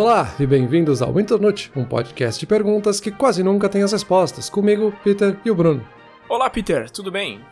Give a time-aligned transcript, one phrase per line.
[0.00, 4.48] Olá e bem-vindos ao Internute, um podcast de perguntas que quase nunca tem as respostas,
[4.48, 5.86] comigo, Peter e o Bruno.
[6.26, 7.44] Olá, Peter, tudo bem?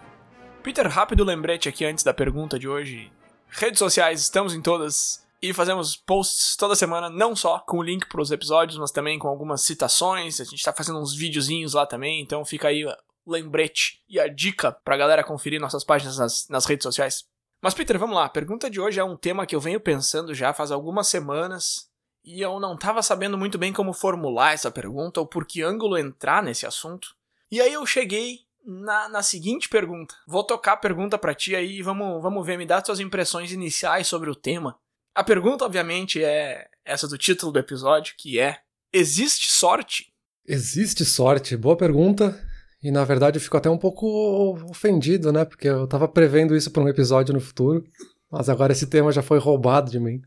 [0.62, 3.12] Peter, rápido lembrete aqui antes da pergunta de hoje.
[3.50, 8.08] Redes sociais, estamos em todas e fazemos posts toda semana, não só com o link
[8.08, 10.40] para os episódios, mas também com algumas citações.
[10.40, 12.96] A gente está fazendo uns videozinhos lá também, então fica aí o
[13.26, 17.26] lembrete e a dica para a galera conferir nossas páginas nas, nas redes sociais.
[17.60, 18.24] Mas, Peter, vamos lá.
[18.24, 21.88] A pergunta de hoje é um tema que eu venho pensando já faz algumas semanas
[22.28, 25.96] e eu não estava sabendo muito bem como formular essa pergunta ou por que ângulo
[25.96, 27.16] entrar nesse assunto.
[27.51, 30.14] E aí eu cheguei na, na seguinte pergunta.
[30.27, 33.51] Vou tocar a pergunta para ti aí e vamos, vamos ver, me dá suas impressões
[33.51, 34.78] iniciais sobre o tema.
[35.14, 38.59] A pergunta, obviamente, é essa do título do episódio, que é:
[38.92, 40.12] Existe sorte?
[40.46, 41.56] Existe sorte?
[41.56, 42.38] Boa pergunta.
[42.82, 45.46] E na verdade eu fico até um pouco ofendido, né?
[45.46, 47.82] Porque eu tava prevendo isso para um episódio no futuro.
[48.30, 50.21] Mas agora esse tema já foi roubado de mim.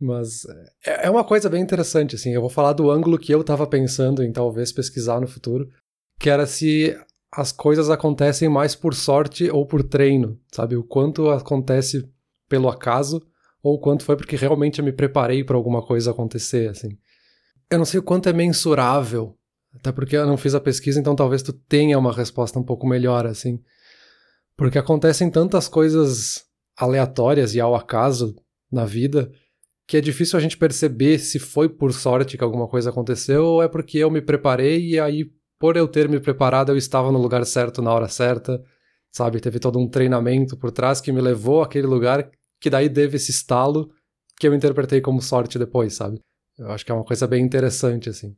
[0.00, 0.44] Mas
[0.84, 2.30] é, é uma coisa bem interessante, assim.
[2.30, 5.68] Eu vou falar do ângulo que eu estava pensando em talvez pesquisar no futuro,
[6.18, 6.96] que era se
[7.32, 10.76] as coisas acontecem mais por sorte ou por treino, sabe?
[10.76, 12.08] O quanto acontece
[12.48, 13.20] pelo acaso
[13.62, 16.96] ou o quanto foi porque realmente eu me preparei para alguma coisa acontecer, assim.
[17.70, 19.36] Eu não sei o quanto é mensurável,
[19.74, 22.86] até porque eu não fiz a pesquisa, então talvez tu tenha uma resposta um pouco
[22.86, 23.60] melhor, assim.
[24.56, 26.44] Porque acontecem tantas coisas
[26.76, 28.34] aleatórias e ao acaso
[28.70, 29.30] na vida
[29.88, 33.62] que é difícil a gente perceber se foi por sorte que alguma coisa aconteceu ou
[33.62, 35.24] é porque eu me preparei e aí,
[35.58, 38.62] por eu ter me preparado, eu estava no lugar certo na hora certa,
[39.10, 39.40] sabe?
[39.40, 42.30] Teve todo um treinamento por trás que me levou àquele lugar
[42.60, 43.90] que daí teve esse estalo
[44.38, 46.20] que eu interpretei como sorte depois, sabe?
[46.58, 48.36] Eu acho que é uma coisa bem interessante, assim.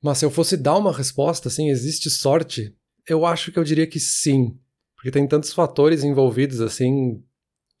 [0.00, 2.76] Mas se eu fosse dar uma resposta, assim, existe sorte?
[3.08, 4.56] Eu acho que eu diria que sim.
[4.94, 7.20] Porque tem tantos fatores envolvidos, assim,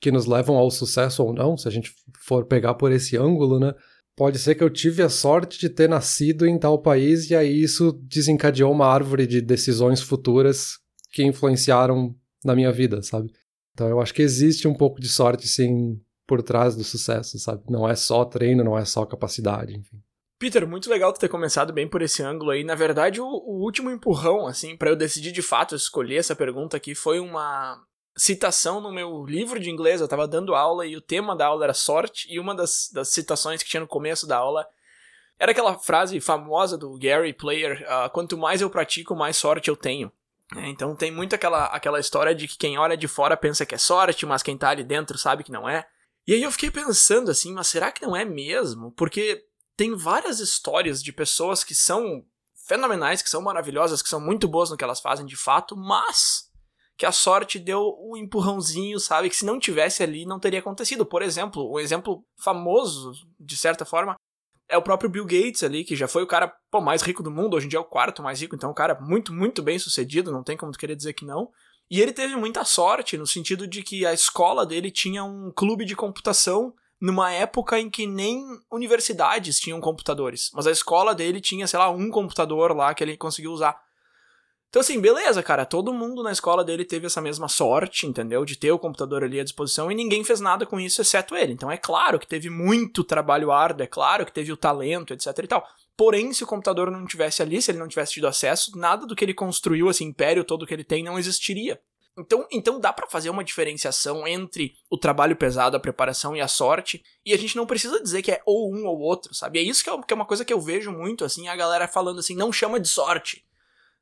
[0.02, 1.94] que nos levam ao sucesso ou não, se a gente
[2.26, 3.72] for pegar por esse ângulo, né?
[4.16, 7.62] Pode ser que eu tive a sorte de ter nascido em tal país e aí
[7.62, 10.78] isso desencadeou uma árvore de decisões futuras
[11.12, 12.14] que influenciaram
[12.44, 13.30] na minha vida, sabe?
[13.72, 17.62] Então eu acho que existe um pouco de sorte, sim, por trás do sucesso, sabe?
[17.70, 20.02] Não é só treino, não é só capacidade, enfim.
[20.36, 22.64] Peter, muito legal tu ter começado bem por esse ângulo aí.
[22.64, 26.76] Na verdade, o, o último empurrão, assim, para eu decidir de fato escolher essa pergunta
[26.76, 27.80] aqui foi uma
[28.16, 31.64] citação no meu livro de inglês, eu tava dando aula e o tema da aula
[31.64, 34.66] era sorte, e uma das, das citações que tinha no começo da aula
[35.38, 39.76] era aquela frase famosa do Gary Player: uh, quanto mais eu pratico, mais sorte eu
[39.76, 40.12] tenho.
[40.56, 43.74] É, então tem muito aquela, aquela história de que quem olha de fora pensa que
[43.74, 45.86] é sorte, mas quem tá ali dentro sabe que não é.
[46.26, 48.92] E aí eu fiquei pensando assim, mas será que não é mesmo?
[48.92, 49.44] Porque
[49.76, 52.24] tem várias histórias de pessoas que são
[52.66, 56.51] fenomenais, que são maravilhosas, que são muito boas no que elas fazem de fato, mas
[57.02, 59.28] que a sorte deu um empurrãozinho, sabe?
[59.28, 61.04] Que se não tivesse ali, não teria acontecido.
[61.04, 64.14] Por exemplo, um exemplo famoso, de certa forma,
[64.68, 67.28] é o próprio Bill Gates ali, que já foi o cara pô, mais rico do
[67.28, 69.64] mundo, hoje em dia é o quarto mais rico, então é um cara muito, muito
[69.64, 71.50] bem sucedido, não tem como tu querer dizer que não.
[71.90, 75.84] E ele teve muita sorte, no sentido de que a escola dele tinha um clube
[75.84, 80.52] de computação numa época em que nem universidades tinham computadores.
[80.54, 83.76] Mas a escola dele tinha, sei lá, um computador lá que ele conseguiu usar.
[84.72, 85.66] Então, assim, beleza, cara.
[85.66, 88.42] Todo mundo na escola dele teve essa mesma sorte, entendeu?
[88.42, 91.52] De ter o computador ali à disposição e ninguém fez nada com isso exceto ele.
[91.52, 95.26] Então, é claro que teve muito trabalho árduo, é claro que teve o talento, etc
[95.42, 95.68] e tal.
[95.94, 99.14] Porém, se o computador não tivesse ali, se ele não tivesse tido acesso, nada do
[99.14, 101.78] que ele construiu, esse império todo que ele tem, não existiria.
[102.18, 106.48] Então, então dá para fazer uma diferenciação entre o trabalho pesado, a preparação e a
[106.48, 109.58] sorte, e a gente não precisa dizer que é ou um ou outro, sabe?
[109.58, 112.20] É isso que é, é uma coisa que eu vejo muito, assim, a galera falando
[112.20, 113.44] assim, não chama de sorte.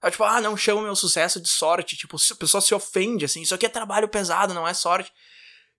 [0.02, 1.96] É tipo, ah, não chama meu sucesso de sorte.
[1.96, 5.12] Tipo, a pessoa se ofende, assim, isso aqui é trabalho pesado, não é sorte.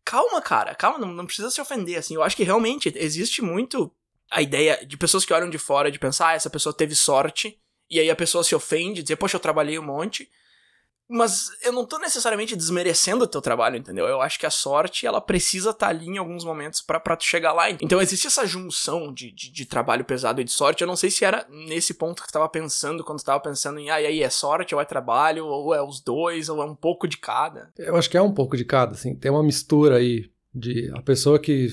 [0.06, 2.16] Calma, cara, calma, não, não precisa se ofender, assim.
[2.16, 3.92] Eu acho que realmente existe muito
[4.30, 7.59] a ideia de pessoas que olham de fora de pensar, ah, essa pessoa teve sorte,
[7.90, 10.32] e aí a pessoa se ofende, dizer, poxa, eu trabalhei um monte.
[11.14, 14.06] Mas eu não tô necessariamente desmerecendo o teu trabalho, entendeu?
[14.06, 17.26] Eu acho que a sorte, ela precisa estar tá ali em alguns momentos para tu
[17.26, 17.70] chegar lá.
[17.70, 20.82] Então existe essa junção de, de, de, trabalho pesado e de sorte.
[20.82, 23.78] Eu não sei se era nesse ponto que tu tava pensando, quando tu tava pensando
[23.78, 26.66] em, ah, e aí, é sorte ou é trabalho, ou é os dois, ou é
[26.66, 27.74] um pouco de cada.
[27.78, 29.14] Eu acho que é um pouco de cada, assim.
[29.14, 31.68] Tem uma mistura aí de a pessoa que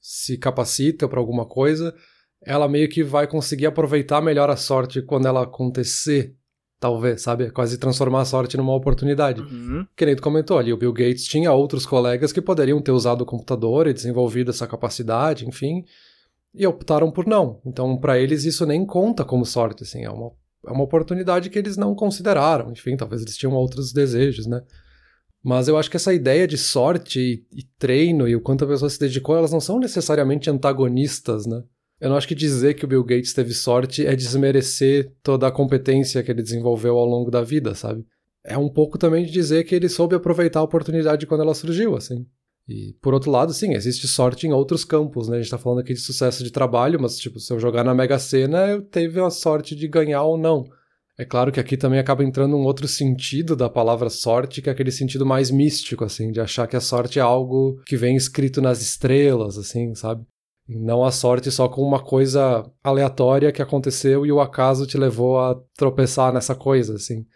[0.00, 1.94] se capacita para alguma coisa,
[2.42, 6.37] ela meio que vai conseguir aproveitar melhor a sorte quando ela acontecer
[6.80, 7.50] talvez, sabe?
[7.50, 9.40] Quase transformar a sorte numa oportunidade.
[9.40, 9.86] Uhum.
[9.96, 13.22] Que nem tu comentou ali, o Bill Gates tinha outros colegas que poderiam ter usado
[13.22, 15.84] o computador e desenvolvido essa capacidade, enfim,
[16.54, 17.60] e optaram por não.
[17.66, 20.30] Então, para eles, isso nem conta como sorte, assim, é uma,
[20.66, 22.70] é uma oportunidade que eles não consideraram.
[22.70, 24.62] Enfim, talvez eles tinham outros desejos, né?
[25.42, 28.68] Mas eu acho que essa ideia de sorte e, e treino e o quanto a
[28.68, 31.62] pessoa se dedicou, elas não são necessariamente antagonistas, né?
[32.00, 35.52] Eu não acho que dizer que o Bill Gates teve sorte é desmerecer toda a
[35.52, 38.04] competência que ele desenvolveu ao longo da vida, sabe?
[38.44, 41.96] É um pouco também de dizer que ele soube aproveitar a oportunidade quando ela surgiu,
[41.96, 42.24] assim.
[42.68, 45.38] E, por outro lado, sim, existe sorte em outros campos, né?
[45.38, 47.94] A gente tá falando aqui de sucesso de trabalho, mas, tipo, se eu jogar na
[47.94, 50.64] Mega Sena, eu teve a sorte de ganhar ou não.
[51.18, 54.72] É claro que aqui também acaba entrando um outro sentido da palavra sorte, que é
[54.72, 58.62] aquele sentido mais místico, assim, de achar que a sorte é algo que vem escrito
[58.62, 60.24] nas estrelas, assim, sabe?
[60.68, 65.40] Não a sorte só com uma coisa aleatória que aconteceu e o acaso te levou
[65.40, 67.26] a tropeçar nessa coisa, assim.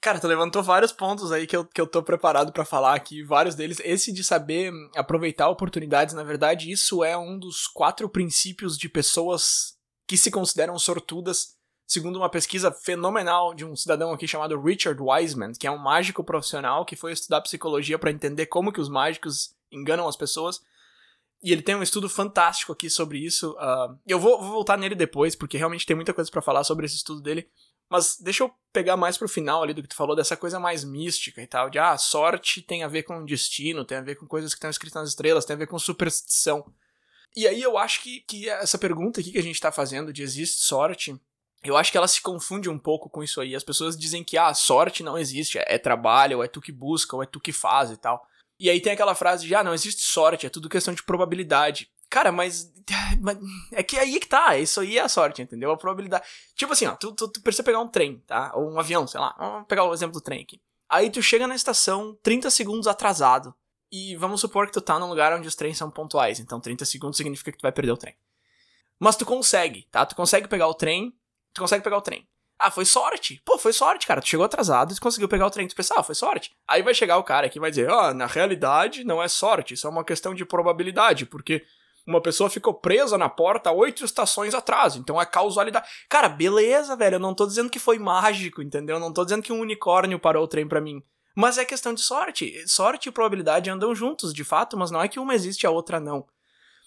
[0.00, 3.24] Cara, tu levantou vários pontos aí que eu, que eu tô preparado para falar aqui,
[3.24, 3.80] vários deles.
[3.84, 9.74] Esse de saber aproveitar oportunidades, na verdade, isso é um dos quatro princípios de pessoas
[10.06, 11.56] que se consideram sortudas
[11.86, 16.24] segundo uma pesquisa fenomenal de um cidadão aqui chamado Richard Wiseman, que é um mágico
[16.24, 20.60] profissional que foi estudar psicologia para entender como que os mágicos enganam as pessoas.
[21.42, 23.52] E ele tem um estudo fantástico aqui sobre isso.
[23.52, 26.86] Uh, eu vou, vou, voltar nele depois, porque realmente tem muita coisa para falar sobre
[26.86, 27.48] esse estudo dele.
[27.88, 30.82] Mas deixa eu pegar mais pro final ali do que tu falou, dessa coisa mais
[30.82, 34.26] mística e tal, de ah, sorte tem a ver com destino, tem a ver com
[34.26, 36.64] coisas que estão escritas nas estrelas, tem a ver com superstição.
[37.36, 40.22] E aí eu acho que, que essa pergunta aqui que a gente tá fazendo de
[40.22, 41.14] existe sorte,
[41.62, 43.54] eu acho que ela se confunde um pouco com isso aí.
[43.54, 46.72] As pessoas dizem que ah, sorte não existe, é, é trabalho, ou é tu que
[46.72, 48.26] busca, ou é tu que faz e tal.
[48.58, 51.90] E aí tem aquela frase de ah, não existe sorte, é tudo questão de probabilidade.
[52.08, 52.72] Cara, mas,
[53.20, 53.38] mas,
[53.72, 55.70] É que aí que tá, isso aí é a sorte, entendeu?
[55.70, 56.26] A probabilidade.
[56.54, 58.52] Tipo assim, ó, tu, tu, tu precisa pegar um trem, tá?
[58.54, 59.34] Ou um avião, sei lá.
[59.38, 60.60] Vamos pegar o exemplo do trem aqui.
[60.88, 63.54] Aí tu chega na estação 30 segundos atrasado.
[63.90, 66.40] E vamos supor que tu tá num lugar onde os trens são pontuais.
[66.40, 68.14] Então 30 segundos significa que tu vai perder o trem.
[68.98, 70.04] Mas tu consegue, tá?
[70.04, 71.14] Tu consegue pegar o trem
[71.56, 72.28] Tu consegue pegar o trem.
[72.58, 73.40] Ah, foi sorte.
[73.44, 74.20] Pô, foi sorte, cara.
[74.20, 75.68] Tu chegou atrasado e conseguiu pegar o trem.
[75.68, 76.52] Tu pensa, ah, foi sorte.
[76.66, 79.74] Aí vai chegar o cara aqui e vai dizer, ah, na realidade não é sorte,
[79.74, 81.64] isso é uma questão de probabilidade, porque
[82.06, 85.88] uma pessoa ficou presa na porta oito estações atrás, então é causalidade.
[86.08, 88.96] Cara, beleza, velho, eu não tô dizendo que foi mágico, entendeu?
[88.96, 91.02] Eu não tô dizendo que um unicórnio parou o trem para mim.
[91.34, 92.66] Mas é questão de sorte.
[92.66, 95.70] Sorte e probabilidade andam juntos, de fato, mas não é que uma existe e a
[95.70, 96.26] outra não.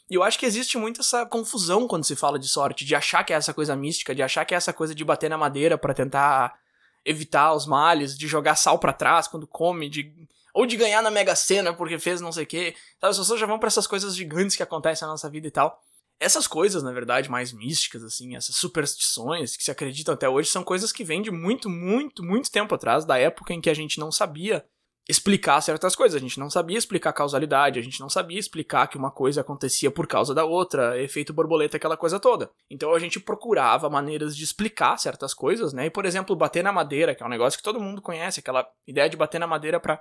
[0.10, 3.24] E eu acho que existe muito essa confusão quando se fala de sorte, de achar
[3.24, 5.78] que é essa coisa mística, de achar que é essa coisa de bater na madeira
[5.78, 6.58] para tentar
[7.06, 10.12] evitar os males, de jogar sal para trás quando come, de
[10.52, 12.76] ou de ganhar na Mega Sena porque fez não sei o quê.
[13.00, 15.52] Sabe, as pessoas já vão para essas coisas gigantes que acontecem na nossa vida e
[15.52, 15.80] tal.
[16.20, 20.64] Essas coisas, na verdade, mais místicas, assim, essas superstições que se acreditam até hoje, são
[20.64, 24.00] coisas que vêm de muito, muito, muito tempo atrás, da época em que a gente
[24.00, 24.66] não sabia
[25.10, 26.16] explicar certas coisas.
[26.16, 29.90] A gente não sabia explicar causalidade, a gente não sabia explicar que uma coisa acontecia
[29.90, 32.52] por causa da outra, efeito borboleta, aquela coisa toda.
[32.70, 35.88] Então a gente procurava maneiras de explicar certas coisas, né?
[35.88, 38.68] E, por exemplo, bater na madeira, que é um negócio que todo mundo conhece, aquela
[38.88, 40.00] ideia de bater na madeira para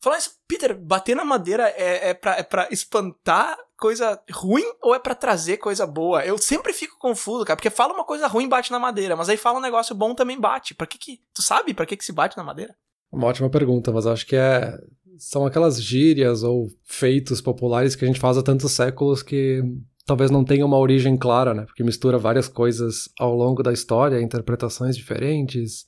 [0.00, 4.94] Falar isso, Peter, bater na madeira é, é, pra, é pra espantar coisa ruim ou
[4.94, 6.24] é para trazer coisa boa?
[6.24, 9.36] Eu sempre fico confuso, cara, porque fala uma coisa ruim bate na madeira, mas aí
[9.36, 10.72] fala um negócio bom também bate.
[10.72, 11.20] Pra que que.
[11.34, 12.76] Tu sabe pra que que se bate na madeira?
[13.10, 14.78] Uma ótima pergunta, mas acho que é
[15.18, 19.62] são aquelas gírias ou feitos populares que a gente faz há tantos séculos que
[20.06, 21.64] talvez não tenha uma origem clara, né?
[21.66, 25.86] Porque mistura várias coisas ao longo da história, interpretações diferentes.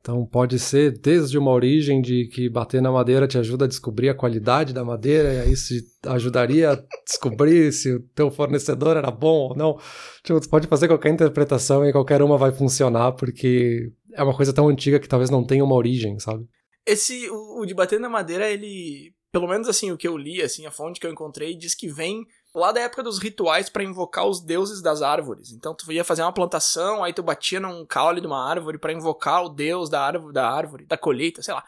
[0.00, 4.08] Então pode ser desde uma origem de que bater na madeira te ajuda a descobrir
[4.08, 5.74] a qualidade da madeira, e aí isso
[6.06, 9.78] ajudaria a descobrir se o teu fornecedor era bom ou não.
[10.24, 14.52] Tipo, tu pode fazer qualquer interpretação e qualquer uma vai funcionar, porque é uma coisa
[14.52, 16.44] tão antiga que talvez não tenha uma origem, sabe?
[16.86, 19.14] Esse, o, o de bater na madeira, ele.
[19.30, 21.88] Pelo menos assim, o que eu li, assim, a fonte que eu encontrei, diz que
[21.88, 25.52] vem lá da época dos rituais para invocar os deuses das árvores.
[25.52, 28.92] Então tu ia fazer uma plantação, aí tu batia num caule de uma árvore para
[28.92, 31.64] invocar o deus da árvore, da árvore, da colheita, sei lá.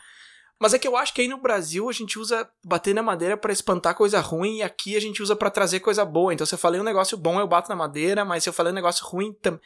[0.61, 3.37] Mas é que eu acho que aí no Brasil a gente usa bater na madeira
[3.37, 6.33] para espantar coisa ruim e aqui a gente usa para trazer coisa boa.
[6.33, 8.73] Então se eu falei um negócio bom, eu bato na madeira, mas se eu falei
[8.73, 9.61] um negócio ruim também.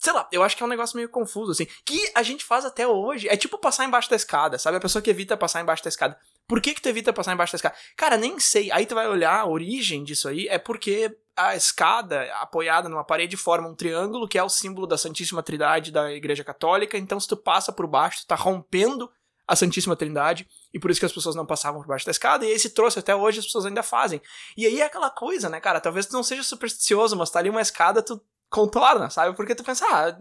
[0.00, 1.66] Sei lá, eu acho que é um negócio meio confuso, assim.
[1.84, 3.28] Que a gente faz até hoje.
[3.28, 4.78] É tipo passar embaixo da escada, sabe?
[4.78, 6.18] A pessoa que evita passar embaixo da escada.
[6.48, 7.74] Por que, que tu evita passar embaixo da escada?
[7.98, 8.72] Cara, nem sei.
[8.72, 10.48] Aí tu vai olhar a origem disso aí.
[10.48, 14.96] É porque a escada, apoiada numa parede, forma um triângulo, que é o símbolo da
[14.96, 16.96] Santíssima Trindade da Igreja Católica.
[16.96, 19.10] Então, se tu passa por baixo, tu tá rompendo
[19.46, 22.46] a Santíssima Trindade, e por isso que as pessoas não passavam por baixo da escada,
[22.46, 24.22] e esse trouxe até hoje as pessoas ainda fazem.
[24.56, 25.80] E aí é aquela coisa, né, cara?
[25.80, 29.34] Talvez tu não seja supersticioso, mas tá ali uma escada, tu contorna, sabe?
[29.36, 30.16] Porque tu pensa, ah,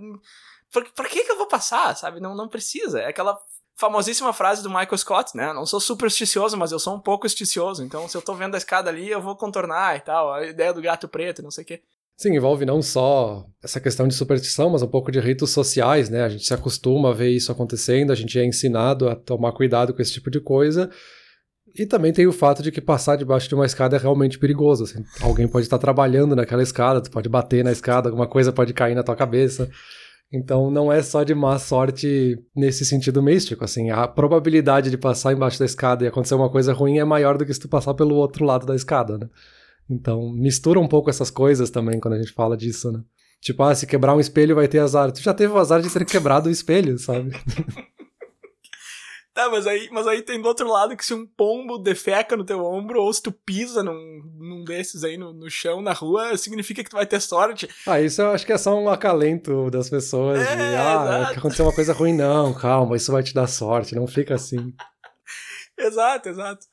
[0.71, 2.19] por, por que que eu vou passar, sabe?
[2.19, 3.01] Não, não precisa.
[3.01, 3.38] É aquela
[3.75, 5.51] famosíssima frase do Michael Scott, né?
[5.53, 7.83] Não sou supersticioso, mas eu sou um pouco esticioso.
[7.83, 10.33] Então, se eu tô vendo a escada ali, eu vou contornar e tal.
[10.33, 11.81] A ideia do gato preto, não sei o quê.
[12.17, 16.24] Sim, envolve não só essa questão de superstição, mas um pouco de ritos sociais, né?
[16.24, 19.93] A gente se acostuma a ver isso acontecendo, a gente é ensinado a tomar cuidado
[19.93, 20.91] com esse tipo de coisa.
[21.75, 24.83] E também tem o fato de que passar debaixo de uma escada é realmente perigoso.
[24.83, 25.03] Assim.
[25.21, 28.95] Alguém pode estar trabalhando naquela escada, tu pode bater na escada, alguma coisa pode cair
[28.95, 29.69] na tua cabeça.
[30.31, 35.33] Então não é só de má sorte nesse sentido místico, assim, a probabilidade de passar
[35.33, 37.95] embaixo da escada e acontecer uma coisa ruim é maior do que se tu passar
[37.95, 39.27] pelo outro lado da escada, né?
[39.89, 43.01] Então mistura um pouco essas coisas também quando a gente fala disso, né?
[43.41, 45.11] Tipo, ah, se quebrar um espelho vai ter azar.
[45.11, 47.31] Tu já teve o azar de ter quebrado o espelho, sabe?
[49.39, 52.43] Tá, mas aí, mas aí tem do outro lado que se um pombo defeca no
[52.43, 56.36] teu ombro ou se tu pisa num, num desses aí no, no chão, na rua,
[56.36, 57.69] significa que tu vai ter sorte.
[57.88, 60.41] Ah, isso eu acho que é só um acalento das pessoas.
[60.41, 61.39] É, de, ah, exato.
[61.39, 62.12] aconteceu uma coisa ruim.
[62.12, 64.74] Não, calma, isso vai te dar sorte, não fica assim.
[65.79, 66.65] exato, exato.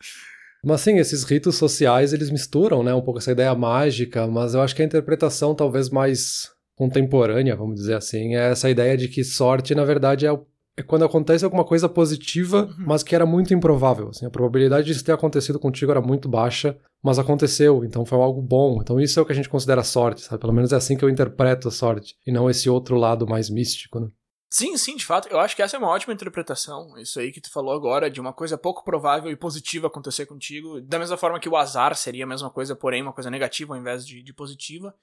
[0.64, 4.61] Mas sim, esses ritos sociais, eles misturam, né, um pouco essa ideia mágica, mas eu
[4.61, 9.23] acho que a interpretação talvez mais contemporânea, vamos dizer assim, é essa ideia de que
[9.23, 10.44] sorte, na verdade, é o
[10.76, 12.85] é quando acontece alguma coisa positiva, uhum.
[12.87, 14.09] mas que era muito improvável.
[14.11, 18.18] Assim, a probabilidade de isso ter acontecido contigo era muito baixa, mas aconteceu, então foi
[18.18, 18.80] algo bom.
[18.83, 20.40] Então isso é o que a gente considera sorte, sabe?
[20.40, 23.49] Pelo menos é assim que eu interpreto a sorte, e não esse outro lado mais
[23.49, 24.09] místico, né?
[24.49, 25.28] Sim, sim, de fato.
[25.28, 26.97] Eu acho que essa é uma ótima interpretação.
[26.99, 30.80] Isso aí que tu falou agora, de uma coisa pouco provável e positiva acontecer contigo.
[30.80, 33.80] Da mesma forma que o azar seria a mesma coisa, porém uma coisa negativa ao
[33.80, 34.95] invés de, de positiva.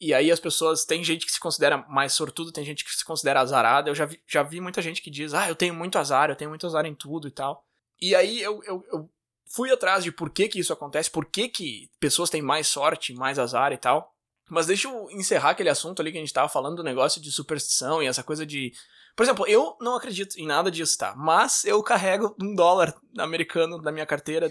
[0.00, 3.04] E aí as pessoas, tem gente que se considera mais sortudo, tem gente que se
[3.04, 3.90] considera azarada.
[3.90, 6.36] Eu já vi, já vi muita gente que diz, ah, eu tenho muito azar, eu
[6.36, 7.64] tenho muito azar em tudo e tal.
[8.00, 9.10] E aí eu, eu, eu
[9.48, 13.12] fui atrás de por que que isso acontece, por que que pessoas têm mais sorte,
[13.14, 14.14] mais azar e tal.
[14.48, 17.30] Mas deixa eu encerrar aquele assunto ali que a gente tava falando do negócio de
[17.30, 18.72] superstição e essa coisa de.
[19.14, 21.14] Por exemplo, eu não acredito em nada disso, tá?
[21.16, 24.50] Mas eu carrego um dólar americano na minha carteira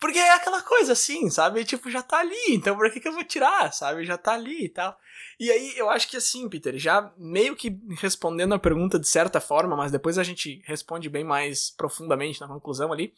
[0.00, 1.64] porque é aquela coisa assim, sabe?
[1.64, 4.04] Tipo, já tá ali, então por que, que eu vou tirar, sabe?
[4.04, 4.96] Já tá ali e tal.
[5.40, 9.40] E aí eu acho que assim, Peter, já meio que respondendo a pergunta de certa
[9.40, 13.12] forma, mas depois a gente responde bem mais profundamente na conclusão ali.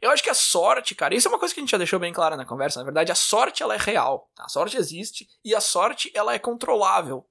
[0.00, 2.00] Eu acho que a sorte, cara, isso é uma coisa que a gente já deixou
[2.00, 2.80] bem clara na conversa.
[2.80, 4.28] Na verdade, a sorte ela é real.
[4.36, 7.24] A sorte existe e a sorte ela é controlável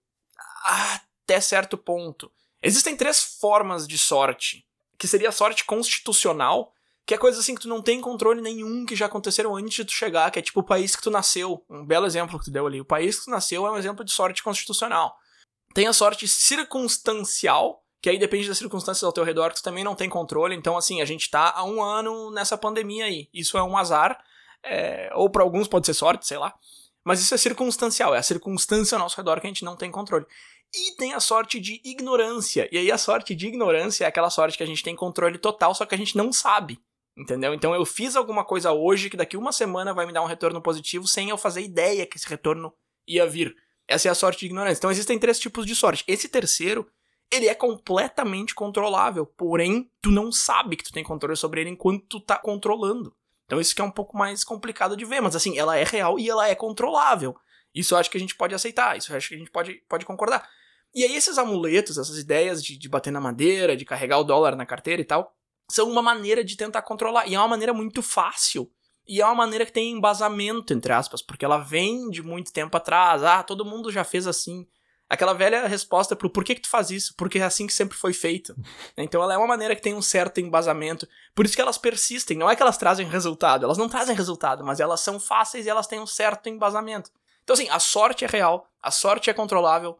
[0.63, 2.31] até certo ponto.
[2.61, 4.65] Existem três formas de sorte,
[4.97, 6.73] que seria a sorte constitucional,
[7.11, 9.83] que é coisa assim que tu não tem controle nenhum que já aconteceram antes de
[9.83, 11.61] tu chegar, que é tipo o país que tu nasceu.
[11.69, 12.79] Um belo exemplo que tu deu ali.
[12.79, 15.13] O país que tu nasceu é um exemplo de sorte constitucional.
[15.73, 19.93] Tem a sorte circunstancial, que aí depende das circunstâncias ao teu redor, tu também não
[19.93, 20.55] tem controle.
[20.55, 23.27] Então, assim, a gente tá há um ano nessa pandemia aí.
[23.33, 24.17] Isso é um azar.
[24.63, 25.11] É...
[25.13, 26.55] ou para alguns pode ser sorte, sei lá.
[27.03, 29.91] Mas isso é circunstancial, é a circunstância ao nosso redor que a gente não tem
[29.91, 30.25] controle.
[30.73, 32.69] E tem a sorte de ignorância.
[32.71, 35.75] E aí a sorte de ignorância é aquela sorte que a gente tem controle total,
[35.75, 36.79] só que a gente não sabe.
[37.17, 37.53] Entendeu?
[37.53, 40.61] Então eu fiz alguma coisa hoje que daqui uma semana vai me dar um retorno
[40.61, 42.73] positivo sem eu fazer ideia que esse retorno
[43.07, 43.55] ia vir.
[43.87, 44.79] Essa é a sorte de ignorância.
[44.79, 46.05] Então existem três tipos de sorte.
[46.07, 46.89] Esse terceiro,
[47.29, 52.05] ele é completamente controlável, porém tu não sabe que tu tem controle sobre ele enquanto
[52.07, 53.13] tu tá controlando.
[53.45, 56.17] Então isso que é um pouco mais complicado de ver, mas assim, ela é real
[56.17, 57.35] e ela é controlável.
[57.75, 59.83] Isso eu acho que a gente pode aceitar, isso eu acho que a gente pode,
[59.89, 60.49] pode concordar.
[60.95, 64.55] E aí esses amuletos, essas ideias de, de bater na madeira, de carregar o dólar
[64.55, 65.35] na carteira e tal,
[65.71, 67.27] são uma maneira de tentar controlar.
[67.27, 68.69] E é uma maneira muito fácil.
[69.07, 72.75] E é uma maneira que tem embasamento, entre aspas, porque ela vem de muito tempo
[72.77, 73.23] atrás.
[73.23, 74.67] Ah, todo mundo já fez assim.
[75.09, 77.13] Aquela velha resposta pro por que, que tu faz isso?
[77.17, 78.55] Porque é assim que sempre foi feito.
[78.97, 81.07] Então ela é uma maneira que tem um certo embasamento.
[81.33, 82.37] Por isso que elas persistem.
[82.37, 83.65] Não é que elas trazem resultado.
[83.65, 87.11] Elas não trazem resultado, mas elas são fáceis e elas têm um certo embasamento.
[87.43, 89.97] Então, assim, a sorte é real, a sorte é controlável.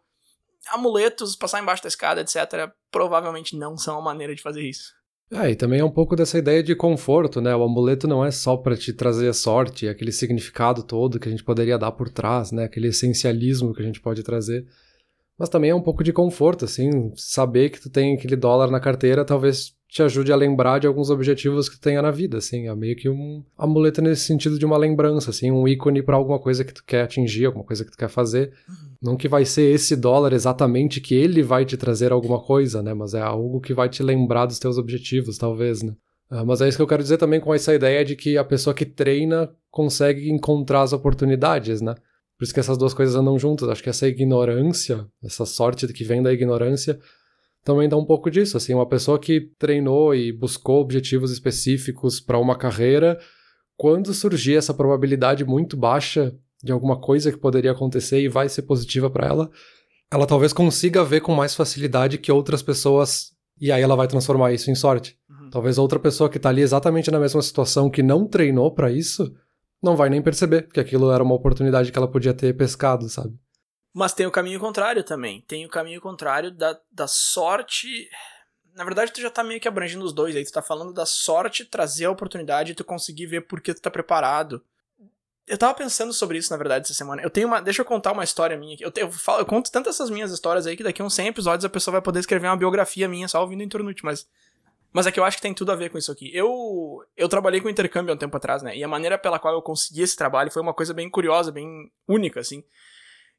[0.67, 4.93] Amuletos, passar embaixo da escada, etc., provavelmente não são a maneira de fazer isso.
[5.33, 7.55] É, e também é um pouco dessa ideia de conforto, né?
[7.55, 11.43] O amuleto não é só para te trazer sorte, aquele significado todo que a gente
[11.43, 12.65] poderia dar por trás, né?
[12.65, 14.65] Aquele essencialismo que a gente pode trazer.
[15.41, 18.79] Mas também é um pouco de conforto, assim, saber que tu tem aquele dólar na
[18.79, 22.67] carteira talvez te ajude a lembrar de alguns objetivos que tu tenha na vida, assim,
[22.67, 26.37] é meio que um amuleto nesse sentido de uma lembrança, assim, um ícone para alguma
[26.37, 28.53] coisa que tu quer atingir, alguma coisa que tu quer fazer.
[28.69, 28.75] Uhum.
[29.01, 32.93] Não que vai ser esse dólar exatamente que ele vai te trazer alguma coisa, né,
[32.93, 35.93] mas é algo que vai te lembrar dos teus objetivos, talvez, né.
[36.29, 38.43] Uh, mas é isso que eu quero dizer também com essa ideia de que a
[38.43, 41.95] pessoa que treina consegue encontrar as oportunidades, né.
[42.41, 43.69] Por isso que essas duas coisas andam juntas.
[43.69, 46.99] Acho que essa ignorância, essa sorte que vem da ignorância,
[47.63, 48.57] também dá um pouco disso.
[48.57, 53.19] Assim, uma pessoa que treinou e buscou objetivos específicos para uma carreira,
[53.77, 58.63] quando surgir essa probabilidade muito baixa de alguma coisa que poderia acontecer e vai ser
[58.63, 59.51] positiva para ela,
[60.11, 64.51] ela talvez consiga ver com mais facilidade que outras pessoas e aí ela vai transformar
[64.51, 65.15] isso em sorte.
[65.29, 65.51] Uhum.
[65.51, 69.31] Talvez outra pessoa que está ali exatamente na mesma situação que não treinou para isso,
[69.81, 73.33] não vai nem perceber que aquilo era uma oportunidade que ela podia ter pescado, sabe?
[73.93, 75.41] Mas tem o caminho contrário também.
[75.41, 78.09] Tem o caminho contrário da, da sorte.
[78.73, 80.45] Na verdade, tu já tá meio que abrangindo os dois aí.
[80.45, 83.81] Tu tá falando da sorte trazer a oportunidade e tu conseguir ver por que tu
[83.81, 84.63] tá preparado.
[85.45, 87.21] Eu tava pensando sobre isso, na verdade, essa semana.
[87.21, 87.61] Eu tenho uma.
[87.61, 88.85] Deixa eu contar uma história minha aqui.
[88.85, 91.27] Eu, eu, falo, eu conto tanto essas minhas histórias aí que daqui a uns 100
[91.27, 94.25] episódios a pessoa vai poder escrever uma biografia minha só ouvindo o Internute, mas.
[94.93, 96.29] Mas é que eu acho que tem tudo a ver com isso aqui.
[96.35, 98.75] Eu, eu trabalhei com intercâmbio há um tempo atrás, né?
[98.75, 101.89] E a maneira pela qual eu consegui esse trabalho foi uma coisa bem curiosa, bem
[102.07, 102.63] única, assim.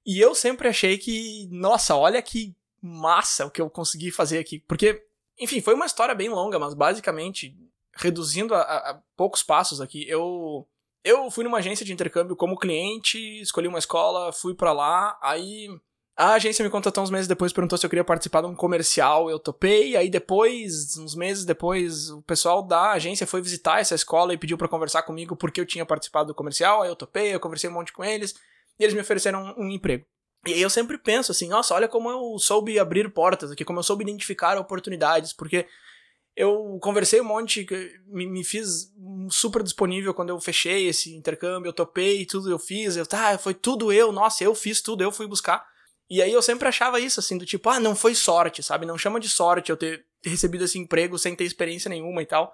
[0.04, 4.60] E eu sempre achei que, nossa, olha que massa o que eu consegui fazer aqui.
[4.60, 5.04] Porque,
[5.38, 7.54] enfim, foi uma história bem longa, mas basicamente,
[7.94, 10.66] reduzindo a, a poucos passos aqui, eu.
[11.04, 15.66] Eu fui numa agência de intercâmbio como cliente, escolhi uma escola, fui para lá, aí
[16.16, 19.30] a agência me contatou uns meses depois, perguntou se eu queria participar de um comercial,
[19.30, 19.96] eu topei.
[19.96, 24.58] Aí depois, uns meses depois, o pessoal da agência foi visitar essa escola e pediu
[24.58, 26.82] para conversar comigo porque eu tinha participado do comercial.
[26.82, 28.34] Aí eu topei, eu conversei um monte com eles
[28.78, 30.04] e eles me ofereceram um, um emprego.
[30.46, 33.84] E eu sempre penso assim, nossa, olha como eu soube abrir portas aqui, como eu
[33.84, 35.66] soube identificar oportunidades, porque
[36.34, 37.66] eu conversei um monte,
[38.06, 38.92] me, me fiz
[39.30, 43.54] super disponível quando eu fechei esse intercâmbio, eu topei, tudo eu fiz, eu, tá, foi
[43.54, 45.71] tudo eu, nossa, eu fiz tudo, eu fui buscar.
[46.12, 48.84] E aí eu sempre achava isso, assim, do tipo, ah, não foi sorte, sabe?
[48.84, 52.52] Não chama de sorte eu ter recebido esse emprego sem ter experiência nenhuma e tal.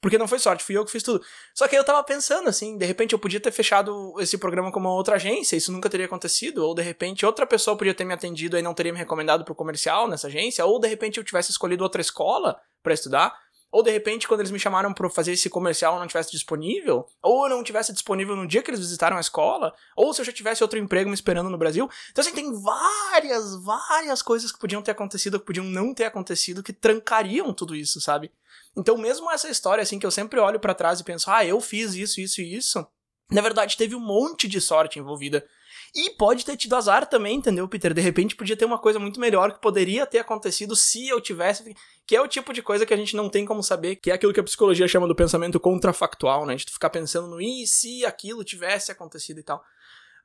[0.00, 1.20] Porque não foi sorte, fui eu que fiz tudo.
[1.52, 4.70] Só que aí eu tava pensando, assim, de repente eu podia ter fechado esse programa
[4.70, 6.64] com uma outra agência, isso nunca teria acontecido.
[6.64, 9.56] Ou de repente outra pessoa podia ter me atendido e não teria me recomendado pro
[9.56, 10.64] comercial nessa agência.
[10.64, 13.36] Ou de repente eu tivesse escolhido outra escola para estudar.
[13.72, 17.06] Ou de repente, quando eles me chamaram para fazer esse comercial, eu não tivesse disponível,
[17.22, 20.24] ou eu não tivesse disponível no dia que eles visitaram a escola, ou se eu
[20.24, 21.88] já tivesse outro emprego me esperando no Brasil.
[22.10, 26.62] Então, assim, tem várias, várias coisas que podiam ter acontecido, que podiam não ter acontecido,
[26.62, 28.32] que trancariam tudo isso, sabe?
[28.76, 31.60] Então, mesmo essa história, assim, que eu sempre olho para trás e penso, ah, eu
[31.60, 32.84] fiz isso, isso e isso,
[33.30, 35.46] na verdade, teve um monte de sorte envolvida.
[35.94, 37.92] E pode ter tido azar também, entendeu, Peter?
[37.92, 41.74] De repente podia ter uma coisa muito melhor que poderia ter acontecido se eu tivesse.
[42.06, 44.14] Que é o tipo de coisa que a gente não tem como saber, que é
[44.14, 46.54] aquilo que a psicologia chama do pensamento contrafactual, né?
[46.54, 49.62] A gente ficar pensando no e se aquilo tivesse acontecido e tal.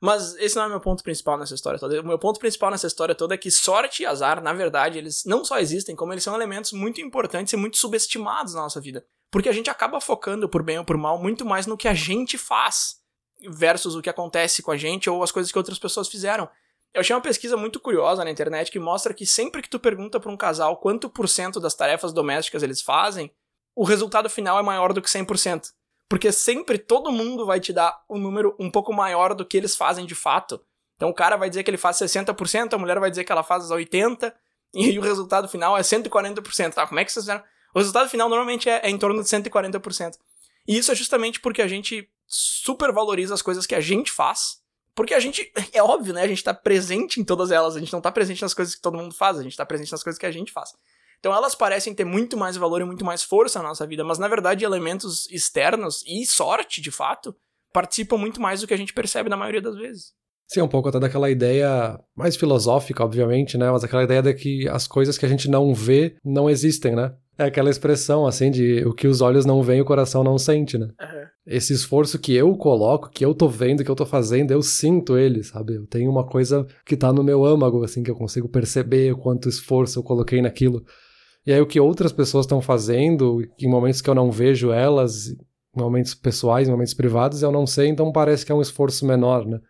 [0.00, 2.00] Mas esse não é o meu ponto principal nessa história toda.
[2.00, 5.24] O meu ponto principal nessa história toda é que sorte e azar, na verdade, eles
[5.24, 9.04] não só existem, como eles são elementos muito importantes e muito subestimados na nossa vida.
[9.30, 11.94] Porque a gente acaba focando, por bem ou por mal, muito mais no que a
[11.94, 12.96] gente faz
[13.48, 16.48] versus o que acontece com a gente ou as coisas que outras pessoas fizeram.
[16.94, 20.18] Eu achei uma pesquisa muito curiosa na internet que mostra que sempre que tu pergunta
[20.18, 23.30] para um casal quanto por cento das tarefas domésticas eles fazem,
[23.74, 25.72] o resultado final é maior do que 100%.
[26.08, 29.76] Porque sempre todo mundo vai te dar um número um pouco maior do que eles
[29.76, 30.60] fazem de fato.
[30.94, 33.42] Então o cara vai dizer que ele faz 60%, a mulher vai dizer que ela
[33.42, 34.32] faz 80%,
[34.74, 36.72] e o resultado final é 140%.
[36.72, 37.42] Tá, como é que vocês fizeram?
[37.74, 40.14] O resultado final normalmente é, é em torno de 140%.
[40.66, 44.58] E isso é justamente porque a gente supervaloriza as coisas que a gente faz.
[44.94, 46.22] Porque a gente, é óbvio, né?
[46.22, 47.76] A gente tá presente em todas elas.
[47.76, 49.92] A gente não tá presente nas coisas que todo mundo faz, a gente tá presente
[49.92, 50.70] nas coisas que a gente faz.
[51.18, 54.18] Então elas parecem ter muito mais valor e muito mais força na nossa vida, mas
[54.18, 57.34] na verdade elementos externos e sorte, de fato,
[57.72, 60.12] participam muito mais do que a gente percebe na maioria das vezes.
[60.46, 63.68] Sim, um pouco até daquela ideia mais filosófica, obviamente, né?
[63.70, 67.12] Mas aquela ideia de que as coisas que a gente não vê não existem, né?
[67.38, 70.78] É aquela expressão, assim, de o que os olhos não veem, o coração não sente,
[70.78, 70.86] né?
[70.86, 71.26] Uhum.
[71.46, 75.18] Esse esforço que eu coloco, que eu tô vendo, que eu tô fazendo, eu sinto
[75.18, 75.74] ele, sabe?
[75.74, 79.18] Eu tenho uma coisa que tá no meu âmago, assim, que eu consigo perceber o
[79.18, 80.82] quanto esforço eu coloquei naquilo.
[81.46, 85.28] E aí o que outras pessoas estão fazendo, em momentos que eu não vejo elas,
[85.28, 85.36] em
[85.76, 89.46] momentos pessoais, em momentos privados, eu não sei, então parece que é um esforço menor,
[89.46, 89.60] né?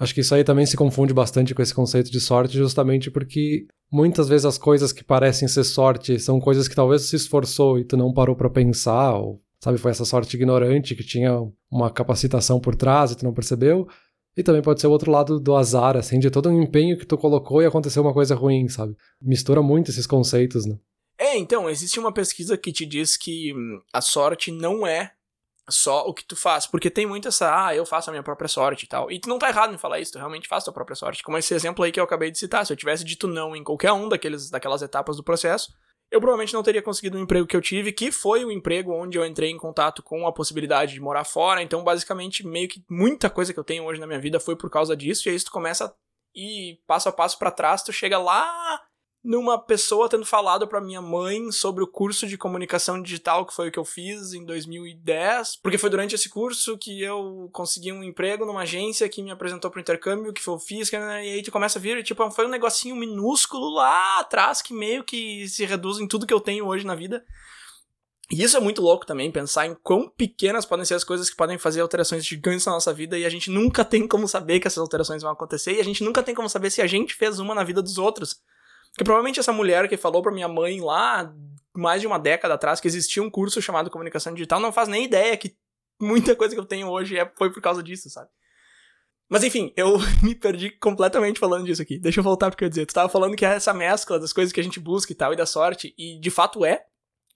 [0.00, 3.66] Acho que isso aí também se confunde bastante com esse conceito de sorte, justamente porque
[3.94, 7.84] muitas vezes as coisas que parecem ser sorte são coisas que talvez se esforçou e
[7.84, 11.32] tu não parou para pensar, ou sabe, foi essa sorte ignorante que tinha
[11.70, 13.86] uma capacitação por trás e tu não percebeu.
[14.36, 17.06] E também pode ser o outro lado do azar, assim, de todo um empenho que
[17.06, 18.96] tu colocou e aconteceu uma coisa ruim, sabe?
[19.22, 20.76] Mistura muito esses conceitos, né?
[21.16, 25.12] É, então, existe uma pesquisa que te diz que hum, a sorte não é
[25.68, 26.66] só o que tu faz.
[26.66, 29.10] Porque tem muito essa, ah, eu faço a minha própria sorte e tal.
[29.10, 31.22] E tu não tá errado em falar isso, tu realmente faz a tua própria sorte.
[31.22, 32.66] Como esse exemplo aí que eu acabei de citar.
[32.66, 35.72] Se eu tivesse dito não em qualquer um daqueles, daquelas etapas do processo,
[36.10, 39.18] eu provavelmente não teria conseguido o emprego que eu tive, que foi o emprego onde
[39.18, 41.62] eu entrei em contato com a possibilidade de morar fora.
[41.62, 44.70] Então, basicamente, meio que muita coisa que eu tenho hoje na minha vida foi por
[44.70, 45.28] causa disso.
[45.28, 45.94] E aí, tu começa
[46.34, 48.80] ir passo a passo para trás, tu chega lá
[49.24, 53.68] numa pessoa tendo falado para minha mãe sobre o curso de comunicação digital que foi
[53.68, 58.04] o que eu fiz em 2010, porque foi durante esse curso que eu consegui um
[58.04, 61.50] emprego numa agência que me apresentou pro intercâmbio, que foi o fiz, e aí tu
[61.50, 65.98] começa a vir, tipo, foi um negocinho minúsculo lá atrás que meio que se reduz
[65.98, 67.24] em tudo que eu tenho hoje na vida.
[68.30, 71.36] E isso é muito louco também, pensar em quão pequenas podem ser as coisas que
[71.36, 74.66] podem fazer alterações gigantes na nossa vida e a gente nunca tem como saber que
[74.66, 77.38] essas alterações vão acontecer e a gente nunca tem como saber se a gente fez
[77.38, 78.42] uma na vida dos outros.
[78.94, 81.34] Porque provavelmente essa mulher que falou pra minha mãe lá
[81.76, 85.04] mais de uma década atrás que existia um curso chamado Comunicação Digital, não faz nem
[85.04, 85.56] ideia que
[86.00, 88.28] muita coisa que eu tenho hoje é, foi por causa disso, sabe?
[89.28, 91.98] Mas enfim, eu me perdi completamente falando disso aqui.
[91.98, 92.86] Deixa eu voltar porque eu ia dizer.
[92.86, 95.32] Tu tava falando que é essa mescla das coisas que a gente busca e tal,
[95.32, 96.84] e da sorte, e de fato é.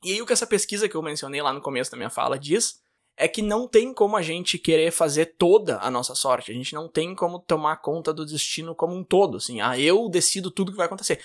[0.05, 2.39] E aí o que essa pesquisa que eu mencionei lá no começo da minha fala
[2.39, 2.81] diz
[3.19, 6.51] é que não tem como a gente querer fazer toda a nossa sorte.
[6.51, 9.61] A gente não tem como tomar conta do destino como um todo, assim.
[9.61, 11.21] Ah, eu decido tudo que vai acontecer.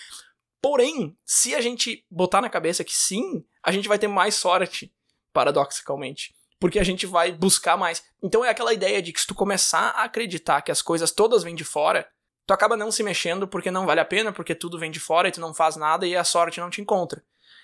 [0.62, 4.93] Porém, se a gente botar na cabeça que sim, a gente vai ter mais sorte,
[5.32, 8.06] paradoxicalmente porque a gente vai buscar mais.
[8.21, 11.43] Então é aquela ideia de que se tu começar a acreditar que as coisas todas
[11.43, 12.08] vêm de fora,
[12.47, 15.27] tu acaba não se mexendo porque não vale a pena, porque tudo vem de fora
[15.27, 17.21] e tu não faz nada e a sorte não te encontra.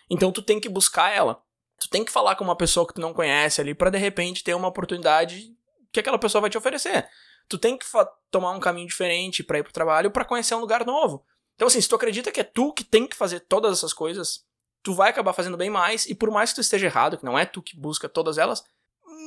[0.09, 1.41] Então tu tem que buscar ela.
[1.79, 4.43] Tu tem que falar com uma pessoa que tu não conhece ali para de repente
[4.43, 5.55] ter uma oportunidade
[5.91, 7.07] que aquela pessoa vai te oferecer.
[7.47, 7.85] Tu tem que
[8.29, 11.25] tomar um caminho diferente para ir pro trabalho para conhecer um lugar novo.
[11.55, 14.45] Então assim, se tu acredita que é tu que tem que fazer todas essas coisas,
[14.83, 17.37] tu vai acabar fazendo bem mais e por mais que tu esteja errado, que não
[17.37, 18.63] é tu que busca todas elas,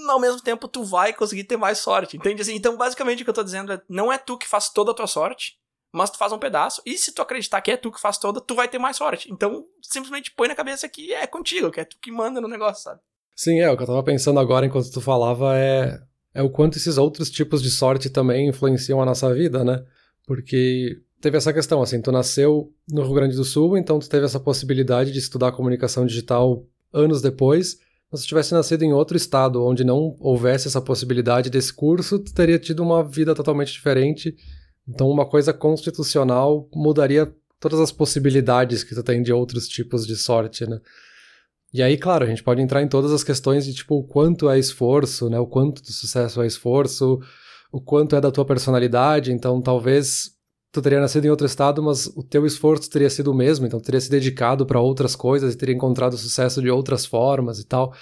[0.09, 2.43] ao mesmo tempo tu vai conseguir ter mais sorte, entende?
[2.43, 4.91] Assim, então, basicamente, o que eu tô dizendo é, não é tu que faz toda
[4.91, 5.59] a tua sorte,
[5.93, 8.41] mas tu faz um pedaço, e se tu acreditar que é tu que faz toda,
[8.41, 9.31] tu vai ter mais sorte.
[9.31, 12.83] Então, simplesmente põe na cabeça que é contigo, que é tu que manda no negócio,
[12.83, 13.01] sabe?
[13.37, 16.01] Sim, é, o que eu tava pensando agora enquanto tu falava é,
[16.35, 19.85] é o quanto esses outros tipos de sorte também influenciam a nossa vida, né?
[20.27, 24.25] Porque teve essa questão, assim, tu nasceu no Rio Grande do Sul, então tu teve
[24.25, 27.79] essa possibilidade de estudar comunicação digital anos depois,
[28.11, 32.35] mas se tivesse nascido em outro estado onde não houvesse essa possibilidade desse curso, tu
[32.35, 34.37] teria tido uma vida totalmente diferente.
[34.89, 40.17] Então, uma coisa constitucional mudaria todas as possibilidades que tu tem de outros tipos de
[40.17, 40.81] sorte, né?
[41.73, 44.51] E aí, claro, a gente pode entrar em todas as questões de tipo o quanto
[44.51, 45.39] é esforço, né?
[45.39, 47.21] O quanto do sucesso é esforço,
[47.71, 49.33] o quanto é da tua personalidade.
[49.33, 50.33] Então, talvez
[50.73, 53.79] tu teria nascido em outro estado, mas o teu esforço teria sido o mesmo, então
[53.79, 57.95] teria se dedicado para outras coisas e teria encontrado sucesso de outras formas e tal.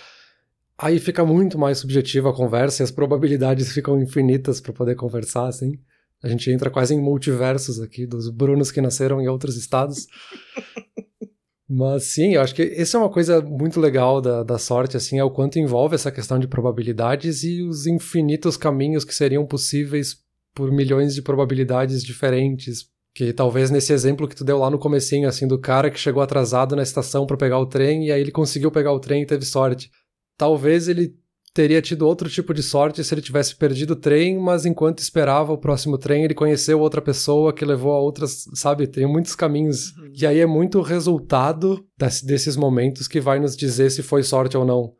[0.78, 5.46] Aí fica muito mais subjetiva a conversa e as probabilidades ficam infinitas para poder conversar,
[5.46, 5.78] assim.
[6.22, 10.06] A gente entra quase em multiversos aqui dos Brunos que nasceram em outros estados.
[11.72, 15.20] Mas sim, eu acho que essa é uma coisa muito legal da, da sorte, assim,
[15.20, 20.16] é o quanto envolve essa questão de probabilidades e os infinitos caminhos que seriam possíveis
[20.52, 22.90] por milhões de probabilidades diferentes.
[23.14, 26.22] Que talvez nesse exemplo que tu deu lá no comecinho, assim, do cara que chegou
[26.22, 29.26] atrasado na estação para pegar o trem e aí ele conseguiu pegar o trem e
[29.26, 29.90] teve sorte.
[30.36, 31.19] Talvez ele
[31.52, 35.52] teria tido outro tipo de sorte se ele tivesse perdido o trem, mas enquanto esperava
[35.52, 38.86] o próximo trem, ele conheceu outra pessoa que levou a outras, sabe?
[38.86, 39.96] Tem muitos caminhos.
[39.96, 40.12] Uhum.
[40.14, 41.84] E aí é muito o resultado
[42.24, 44.94] desses momentos que vai nos dizer se foi sorte ou não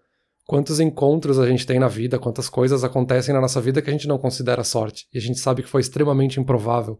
[0.51, 3.93] quantos encontros a gente tem na vida, quantas coisas acontecem na nossa vida que a
[3.93, 5.07] gente não considera sorte.
[5.15, 6.99] E a gente sabe que foi extremamente improvável.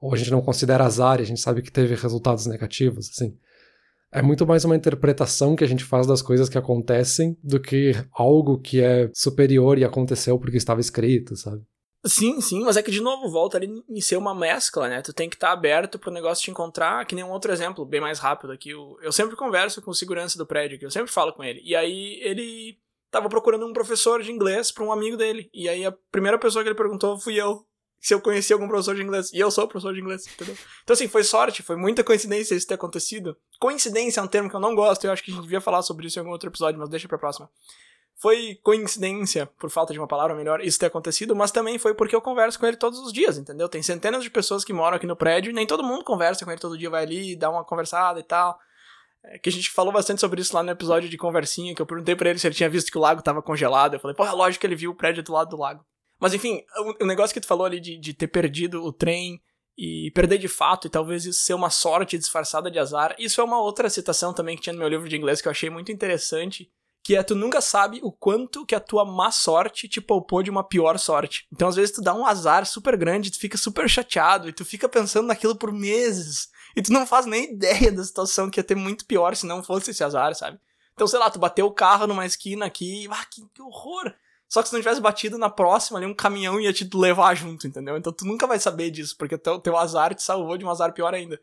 [0.00, 3.36] Ou a gente não considera azar e a gente sabe que teve resultados negativos, assim.
[4.12, 7.92] É muito mais uma interpretação que a gente faz das coisas que acontecem do que
[8.12, 11.62] algo que é superior e aconteceu porque estava escrito, sabe?
[12.04, 15.00] Sim, sim, mas é que de novo volta ali em ser uma mescla, né?
[15.00, 17.86] Tu tem que estar tá aberto pro negócio te encontrar, que nem um outro exemplo,
[17.86, 18.70] bem mais rápido aqui.
[18.70, 21.62] Eu, eu sempre converso com o segurança do prédio, que eu sempre falo com ele.
[21.64, 22.76] E aí ele
[23.08, 25.48] tava procurando um professor de inglês para um amigo dele.
[25.54, 27.64] E aí a primeira pessoa que ele perguntou fui eu.
[28.02, 29.32] Se eu conhecia algum professor de inglês.
[29.32, 30.56] E eu sou professor de inglês, entendeu?
[30.82, 33.36] Então, assim, foi sorte, foi muita coincidência isso ter acontecido.
[33.60, 35.82] Coincidência é um termo que eu não gosto, eu acho que a gente devia falar
[35.82, 37.48] sobre isso em algum outro episódio, mas deixa pra próxima.
[38.16, 42.14] Foi coincidência, por falta de uma palavra melhor, isso ter acontecido, mas também foi porque
[42.14, 43.68] eu converso com ele todos os dias, entendeu?
[43.68, 46.50] Tem centenas de pessoas que moram aqui no prédio e nem todo mundo conversa com
[46.50, 48.58] ele todo dia, vai ali, dá uma conversada e tal.
[49.24, 51.86] É, que a gente falou bastante sobre isso lá no episódio de conversinha, que eu
[51.86, 53.94] perguntei para ele se ele tinha visto que o lago estava congelado.
[53.94, 55.84] Eu falei, é lógico que ele viu o prédio do lado do lago.
[56.22, 59.42] Mas enfim, o, o negócio que tu falou ali de, de ter perdido o trem
[59.76, 63.44] e perder de fato, e talvez isso ser uma sorte disfarçada de azar, isso é
[63.44, 65.90] uma outra citação também que tinha no meu livro de inglês que eu achei muito
[65.90, 66.70] interessante,
[67.02, 70.50] que é tu nunca sabe o quanto que a tua má sorte te poupou de
[70.50, 71.48] uma pior sorte.
[71.52, 74.64] Então às vezes tu dá um azar super grande, tu fica super chateado e tu
[74.64, 76.50] fica pensando naquilo por meses.
[76.76, 79.60] E tu não faz nem ideia da situação que ia ter muito pior se não
[79.60, 80.60] fosse esse azar, sabe?
[80.94, 84.14] Então, sei lá, tu bateu o carro numa esquina aqui, ah, que, que horror!
[84.52, 87.66] Só que se não tivesse batido na próxima ali, um caminhão ia te levar junto,
[87.66, 87.96] entendeu?
[87.96, 90.92] Então tu nunca vai saber disso, porque teu, teu azar te salvou de um azar
[90.92, 91.40] pior ainda.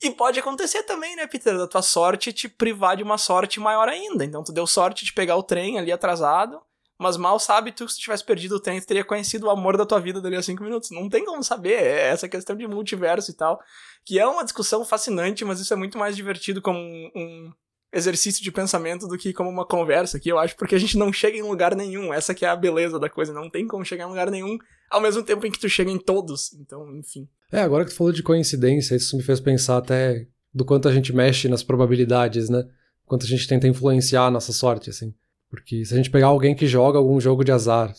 [0.00, 3.88] E pode acontecer também, né, Peter, da tua sorte te privar de uma sorte maior
[3.88, 4.24] ainda.
[4.24, 6.62] Então tu deu sorte de pegar o trem ali atrasado,
[6.96, 9.76] mas mal sabe tu que se tivesse perdido o trem, tu teria conhecido o amor
[9.76, 10.92] da tua vida dali a cinco minutos.
[10.92, 13.60] Não tem como saber, é essa questão de multiverso e tal,
[14.04, 17.52] que é uma discussão fascinante, mas isso é muito mais divertido como um, um
[17.92, 21.12] exercício de pensamento do que como uma conversa aqui, eu acho, porque a gente não
[21.12, 24.04] chega em lugar nenhum, essa que é a beleza da coisa, não tem como chegar
[24.04, 24.58] em lugar nenhum
[24.90, 27.28] ao mesmo tempo em que tu chega em todos, então, enfim.
[27.52, 30.92] É, agora que tu falou de coincidência, isso me fez pensar até do quanto a
[30.92, 32.64] gente mexe nas probabilidades, né?
[33.08, 35.12] quanto a gente tenta influenciar a nossa sorte, assim.
[35.50, 37.92] Porque se a gente pegar alguém que joga algum jogo de azar,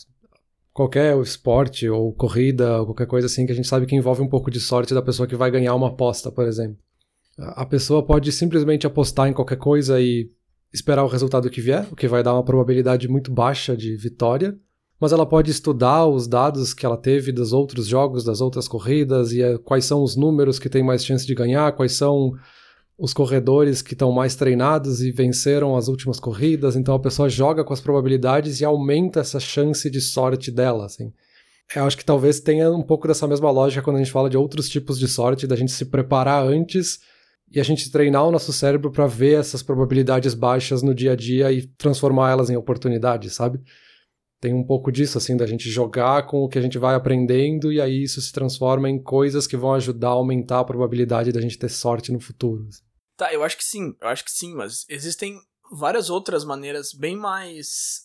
[0.72, 4.30] qualquer esporte ou corrida ou qualquer coisa assim que a gente sabe que envolve um
[4.30, 6.78] pouco de sorte da pessoa que vai ganhar uma aposta, por exemplo.
[7.40, 10.30] A pessoa pode simplesmente apostar em qualquer coisa e
[10.74, 14.58] esperar o resultado que vier, o que vai dar uma probabilidade muito baixa de vitória,
[15.00, 19.32] mas ela pode estudar os dados que ela teve dos outros jogos, das outras corridas
[19.32, 22.34] e eh, quais são os números que tem mais chance de ganhar, quais são
[22.98, 27.64] os corredores que estão mais treinados e venceram as últimas corridas, então a pessoa joga
[27.64, 31.14] com as probabilidades e aumenta essa chance de sorte dela, assim.
[31.74, 34.36] Eu acho que talvez tenha um pouco dessa mesma lógica quando a gente fala de
[34.36, 37.00] outros tipos de sorte, da gente se preparar antes
[37.52, 41.16] e a gente treinar o nosso cérebro para ver essas probabilidades baixas no dia a
[41.16, 43.60] dia e transformar elas em oportunidades, sabe?
[44.40, 47.74] Tem um pouco disso, assim, da gente jogar com o que a gente vai aprendendo
[47.74, 51.42] e aí isso se transforma em coisas que vão ajudar a aumentar a probabilidade da
[51.42, 52.66] gente ter sorte no futuro.
[52.70, 52.84] Assim.
[53.18, 55.38] Tá, eu acho que sim, eu acho que sim, mas existem
[55.72, 58.02] várias outras maneiras bem mais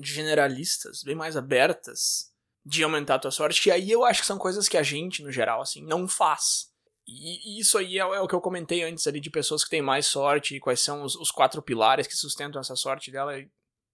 [0.00, 2.32] generalistas, bem mais abertas
[2.64, 5.22] de aumentar a tua sorte, que aí eu acho que são coisas que a gente,
[5.22, 6.66] no geral, assim, não faz.
[7.06, 9.82] E, isso aí é, é, o que eu comentei antes ali de pessoas que têm
[9.82, 13.32] mais sorte e quais são os, os quatro pilares que sustentam essa sorte dela.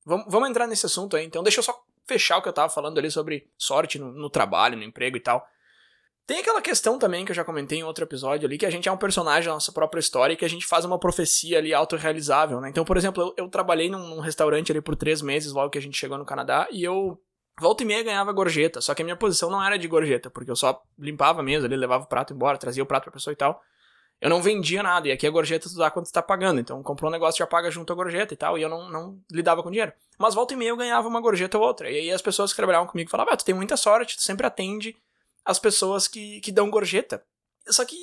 [0.04, 2.72] Vamos, vamos entrar nesse assunto aí, então deixa eu só fechar o que eu tava
[2.72, 5.46] falando ali sobre sorte no, no trabalho, no emprego e tal.
[6.26, 8.88] Tem aquela questão também que eu já comentei em outro episódio ali, que a gente
[8.88, 11.74] é um personagem da nossa própria história e que a gente faz uma profecia ali
[11.74, 12.68] autorrealizável, né?
[12.68, 15.78] Então, por exemplo, eu, eu trabalhei num, num, restaurante ali por três meses logo que
[15.78, 17.20] a gente chegou no Canadá e eu
[17.62, 20.50] volta e meia ganhava gorjeta, só que a minha posição não era de gorjeta, porque
[20.50, 23.32] eu só limpava a mesa ali, levava o prato embora, trazia o prato pra pessoa
[23.32, 23.62] e tal.
[24.20, 26.82] Eu não vendia nada, e aqui a gorjeta tu dá quando tu tá pagando, então
[26.82, 29.62] comprou um negócio já paga junto a gorjeta e tal, e eu não, não lidava
[29.62, 29.92] com dinheiro.
[30.18, 32.56] Mas volta e meia eu ganhava uma gorjeta ou outra, e aí as pessoas que
[32.56, 34.96] trabalhavam comigo falavam, ah, tu tem muita sorte, tu sempre atende
[35.44, 37.24] as pessoas que, que dão gorjeta.
[37.68, 37.96] Só que,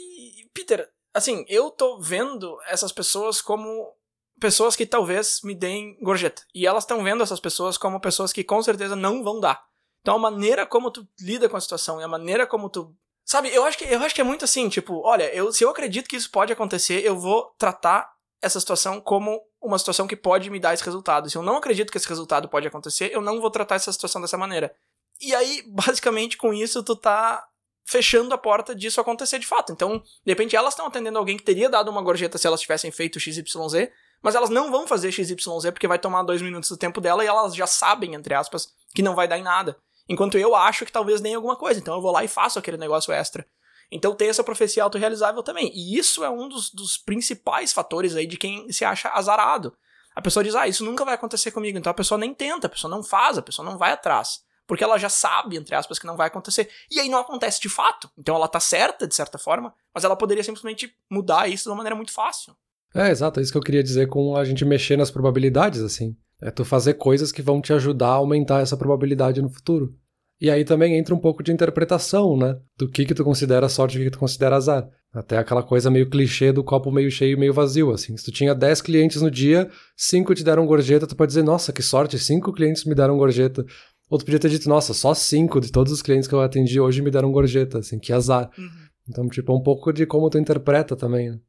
[0.54, 3.93] Peter, assim, eu tô vendo essas pessoas como
[4.39, 6.43] pessoas que talvez me deem gorjeta.
[6.54, 9.63] E elas estão vendo essas pessoas como pessoas que com certeza não vão dar.
[10.02, 12.95] Então a maneira como tu lida com a situação e a maneira como tu.
[13.25, 15.69] Sabe, eu acho que, eu acho que é muito assim, tipo, olha, eu, se eu
[15.69, 20.49] acredito que isso pode acontecer, eu vou tratar essa situação como uma situação que pode
[20.49, 21.30] me dar esse resultado.
[21.30, 24.21] Se eu não acredito que esse resultado pode acontecer, eu não vou tratar essa situação
[24.21, 24.73] dessa maneira.
[25.21, 27.45] E aí, basicamente, com isso, tu tá
[27.86, 29.71] fechando a porta disso acontecer de fato.
[29.71, 32.91] Então, de repente, elas estão atendendo alguém que teria dado uma gorjeta se elas tivessem
[32.91, 33.89] feito XYZ,
[34.21, 35.36] mas elas não vão fazer XYZ
[35.71, 39.01] porque vai tomar dois minutos do tempo dela e elas já sabem, entre aspas, que
[39.01, 39.77] não vai dar em nada.
[40.08, 41.79] Enquanto eu acho que talvez nem alguma coisa.
[41.79, 43.45] Então eu vou lá e faço aquele negócio extra.
[43.91, 45.71] Então tem essa profecia autorrealizável também.
[45.73, 49.75] E isso é um dos, dos principais fatores aí de quem se acha azarado.
[50.15, 51.77] A pessoa diz, ah, isso nunca vai acontecer comigo.
[51.77, 54.84] Então a pessoa nem tenta, a pessoa não faz, a pessoa não vai atrás porque
[54.84, 56.69] ela já sabe, entre aspas, que não vai acontecer.
[56.91, 58.08] E aí não acontece de fato.
[58.15, 61.77] Então ela tá certa, de certa forma, mas ela poderia simplesmente mudar isso de uma
[61.77, 62.55] maneira muito fácil.
[62.93, 66.15] É, exato, é isso que eu queria dizer com a gente mexer nas probabilidades, assim.
[66.41, 69.89] É tu fazer coisas que vão te ajudar a aumentar essa probabilidade no futuro.
[70.41, 72.58] E aí também entra um pouco de interpretação, né?
[72.78, 74.88] Do que que tu considera sorte e o que, que tu considera azar.
[75.12, 78.15] Até aquela coisa meio clichê do copo meio cheio e meio vazio, assim.
[78.15, 81.73] Se tu tinha 10 clientes no dia, 5 te deram gorjeta, tu pode dizer, nossa,
[81.73, 83.65] que sorte, 5 clientes me deram gorjeta.
[84.10, 86.80] Ou tu podia ter dito, nossa, só cinco de todos os clientes que eu atendi
[86.80, 88.49] hoje me deram gorjeta, assim, que azar.
[88.58, 88.69] Uhum.
[89.08, 91.39] Então, tipo, é um pouco de como tu interpreta também, né?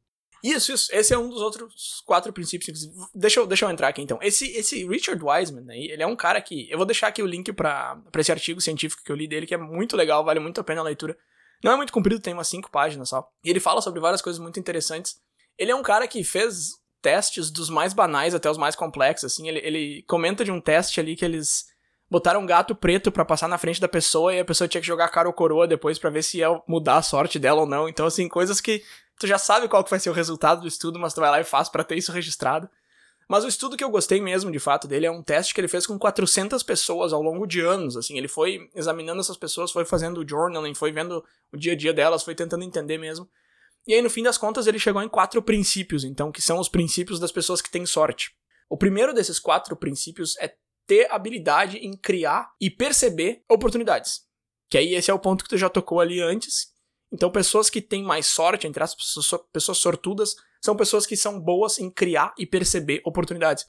[0.43, 0.89] Isso, isso.
[0.91, 2.87] Esse é um dos outros quatro princípios.
[3.13, 4.17] Deixa eu, deixa eu entrar aqui então.
[4.21, 6.69] Esse, esse Richard Wiseman, aí, ele é um cara que.
[6.69, 9.53] Eu vou deixar aqui o link para esse artigo científico que eu li dele, que
[9.53, 11.17] é muito legal, vale muito a pena a leitura.
[11.63, 13.27] Não é muito comprido, tem umas cinco páginas só.
[13.43, 15.15] E ele fala sobre várias coisas muito interessantes.
[15.57, 19.47] Ele é um cara que fez testes dos mais banais até os mais complexos, assim.
[19.47, 21.65] Ele, ele comenta de um teste ali que eles
[22.09, 24.87] botaram um gato preto para passar na frente da pessoa e a pessoa tinha que
[24.87, 27.87] jogar cara ou coroa depois para ver se ia mudar a sorte dela ou não.
[27.87, 28.83] Então, assim, coisas que
[29.21, 31.39] tu já sabe qual que vai ser o resultado do estudo, mas tu vai lá
[31.39, 32.67] e faz para ter isso registrado.
[33.29, 35.67] Mas o estudo que eu gostei mesmo, de fato, dele é um teste que ele
[35.67, 39.85] fez com 400 pessoas ao longo de anos, assim, ele foi examinando essas pessoas, foi
[39.85, 43.29] fazendo o journaling, foi vendo o dia a dia delas, foi tentando entender mesmo.
[43.87, 46.67] E aí, no fim das contas, ele chegou em quatro princípios, então, que são os
[46.67, 48.35] princípios das pessoas que têm sorte.
[48.67, 50.53] O primeiro desses quatro princípios é
[50.87, 54.21] ter habilidade em criar e perceber oportunidades.
[54.69, 56.70] Que aí esse é o ponto que tu já tocou ali antes.
[57.11, 58.95] Então, pessoas que têm mais sorte, entre as
[59.51, 63.65] pessoas sortudas, são pessoas que são boas em criar e perceber oportunidades.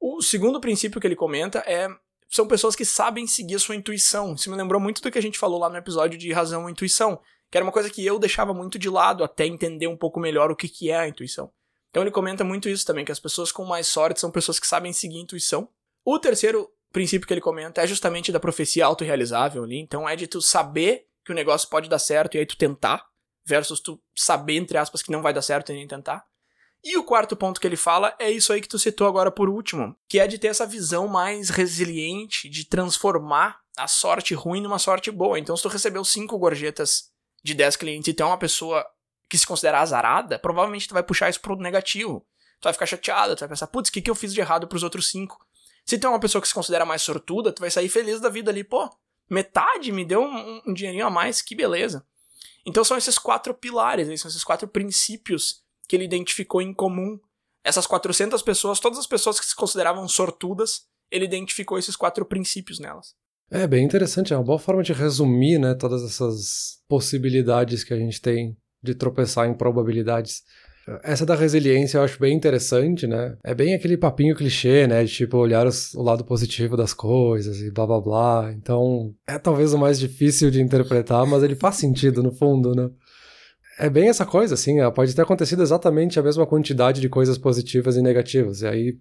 [0.00, 1.88] O segundo princípio que ele comenta é
[2.28, 4.34] são pessoas que sabem seguir a sua intuição.
[4.34, 6.72] Isso me lembrou muito do que a gente falou lá no episódio de razão e
[6.72, 10.18] intuição, que era uma coisa que eu deixava muito de lado até entender um pouco
[10.18, 11.52] melhor o que, que é a intuição.
[11.90, 14.66] Então ele comenta muito isso também, que as pessoas com mais sorte são pessoas que
[14.66, 15.68] sabem seguir a intuição
[16.08, 19.80] o terceiro princípio que ele comenta é justamente da profecia autorrealizável ali.
[19.80, 23.04] Então é de tu saber que o negócio pode dar certo e aí tu tentar,
[23.44, 26.24] versus tu saber, entre aspas, que não vai dar certo e nem tentar.
[26.84, 29.48] E o quarto ponto que ele fala é isso aí que tu citou agora por
[29.48, 34.78] último, que é de ter essa visão mais resiliente, de transformar a sorte ruim numa
[34.78, 35.36] sorte boa.
[35.36, 37.10] Então, se tu recebeu cinco gorjetas
[37.42, 38.86] de 10 clientes e tu é uma pessoa
[39.28, 42.24] que se considera azarada, provavelmente tu vai puxar isso pro negativo.
[42.60, 44.68] Tu vai ficar chateado, tu vai pensar, putz, o que, que eu fiz de errado
[44.68, 45.44] pros outros cinco?
[45.84, 48.28] Se tu é uma pessoa que se considera mais sortuda, tu vai sair feliz da
[48.28, 48.88] vida ali, pô,
[49.28, 52.04] metade me deu um, um dinheirinho a mais, que beleza.
[52.64, 57.18] Então são esses quatro pilares, são esses quatro princípios que ele identificou em comum.
[57.62, 62.78] Essas 400 pessoas, todas as pessoas que se consideravam sortudas, ele identificou esses quatro princípios
[62.78, 63.14] nelas.
[63.50, 67.96] É bem interessante, é uma boa forma de resumir, né, todas essas possibilidades que a
[67.96, 70.42] gente tem de tropeçar em probabilidades.
[71.02, 73.36] Essa da resiliência eu acho bem interessante, né?
[73.42, 75.02] É bem aquele papinho clichê, né?
[75.02, 78.52] De tipo, olhar os, o lado positivo das coisas e blá blá blá.
[78.52, 82.88] Então, é talvez o mais difícil de interpretar, mas ele faz sentido no fundo, né?
[83.80, 84.76] É bem essa coisa, assim.
[84.94, 88.62] Pode ter acontecido exatamente a mesma quantidade de coisas positivas e negativas.
[88.62, 88.98] E aí,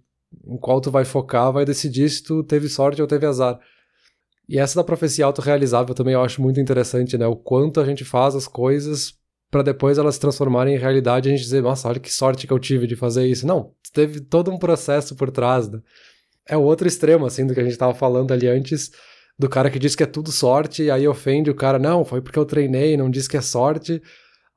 [0.47, 3.59] em qual tu vai focar, vai decidir se tu teve sorte ou teve azar.
[4.49, 7.27] E essa da profecia autorrealizável também eu acho muito interessante, né?
[7.27, 9.13] O quanto a gente faz as coisas
[9.55, 12.45] para depois elas se transformarem em realidade e a gente dizer, nossa, olha que sorte
[12.45, 13.47] que eu tive de fazer isso.
[13.47, 15.69] Não, teve todo um processo por trás.
[15.69, 15.79] Né?
[16.45, 18.91] É o outro extremo, assim, do que a gente estava falando ali antes,
[19.39, 22.21] do cara que diz que é tudo sorte, e aí ofende o cara, não, foi
[22.21, 24.01] porque eu treinei, não diz que é sorte.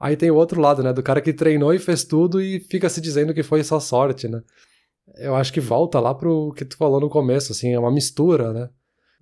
[0.00, 2.88] Aí tem o outro lado, né, do cara que treinou e fez tudo e fica
[2.88, 4.42] se dizendo que foi só sorte, né.
[5.14, 8.52] Eu acho que volta lá pro que tu falou no começo, assim, é uma mistura,
[8.52, 8.68] né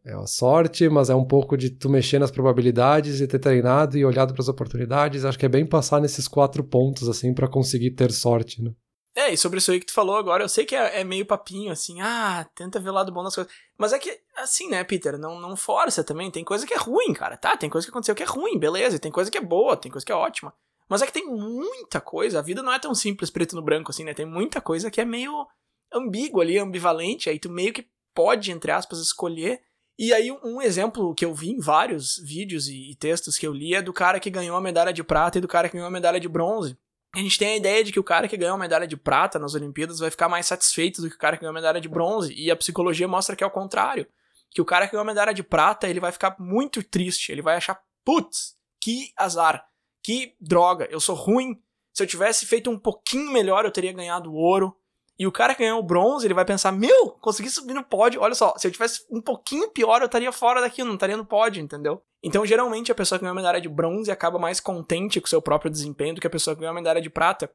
[0.07, 3.99] é a sorte, mas é um pouco de tu mexer nas probabilidades e ter treinado
[3.99, 5.25] e olhado para as oportunidades.
[5.25, 8.71] Acho que é bem passar nesses quatro pontos, assim, para conseguir ter sorte, né?
[9.17, 11.27] É, e sobre isso aí que tu falou agora, eu sei que é, é, meio
[11.27, 13.53] papinho, assim, ah, tenta ver o lado bom das coisas.
[13.77, 16.31] Mas é que, assim, né, Peter, não, não força também.
[16.31, 17.57] Tem coisa que é ruim, cara, tá?
[17.57, 18.97] Tem coisa que aconteceu que é ruim, beleza.
[18.97, 20.55] E tem coisa que é boa, tem coisa que é ótima.
[20.89, 23.91] Mas é que tem muita coisa, a vida não é tão simples preto no branco,
[23.91, 24.15] assim, né?
[24.15, 25.47] Tem muita coisa que é meio
[25.93, 27.29] ambígua ali, ambivalente.
[27.29, 29.61] Aí tu meio que pode, entre aspas, escolher
[29.99, 33.75] e aí, um exemplo que eu vi em vários vídeos e, textos que eu li
[33.75, 35.91] é do cara que ganhou a medalha de prata e do cara que ganhou a
[35.91, 36.77] medalha de bronze.
[37.15, 39.39] A gente tem a ideia de que o cara que ganhou a medalha de prata
[39.39, 41.89] nas Olimpíadas vai ficar mais satisfeito do que o cara que ganhou a medalha de
[41.89, 42.35] bronze.
[42.37, 44.07] E a psicologia mostra que é o contrário.
[44.51, 47.33] Que o cara que ganhou a medalha de prata, ele vai ficar muito triste.
[47.33, 49.67] Ele vai achar, putz, que azar,
[50.03, 51.59] que droga, eu sou ruim.
[51.95, 54.77] Se eu tivesse feito um pouquinho melhor, eu teria ganhado ouro.
[55.19, 58.21] E o cara que ganhou o bronze, ele vai pensar: Meu, consegui subir no pódio.
[58.21, 61.25] Olha só, se eu tivesse um pouquinho pior, eu estaria fora daqui, não estaria no
[61.25, 62.03] pódio, entendeu?
[62.23, 65.31] Então, geralmente, a pessoa que ganhou a medalha de bronze acaba mais contente com o
[65.31, 67.51] seu próprio desempenho do que a pessoa que ganhou a medalha de prata.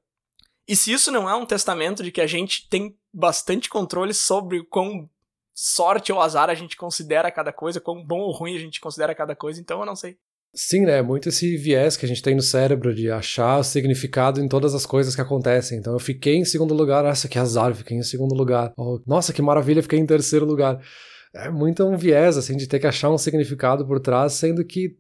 [0.68, 4.64] E se isso não é um testamento de que a gente tem bastante controle sobre
[4.64, 5.10] quão
[5.54, 9.14] sorte ou azar a gente considera cada coisa, quão bom ou ruim a gente considera
[9.14, 10.18] cada coisa, então eu não sei.
[10.54, 11.02] Sim, né?
[11.02, 14.76] Muito esse viés que a gente tem no cérebro de achar o significado em todas
[14.76, 15.78] as coisas que acontecem.
[15.78, 18.74] Então eu fiquei em segundo lugar, nossa, que azar, fiquei em segundo lugar.
[18.78, 20.82] Oh, nossa, que maravilha, fiquei em terceiro lugar.
[21.34, 24.98] É muito um viés, assim, de ter que achar um significado por trás, sendo que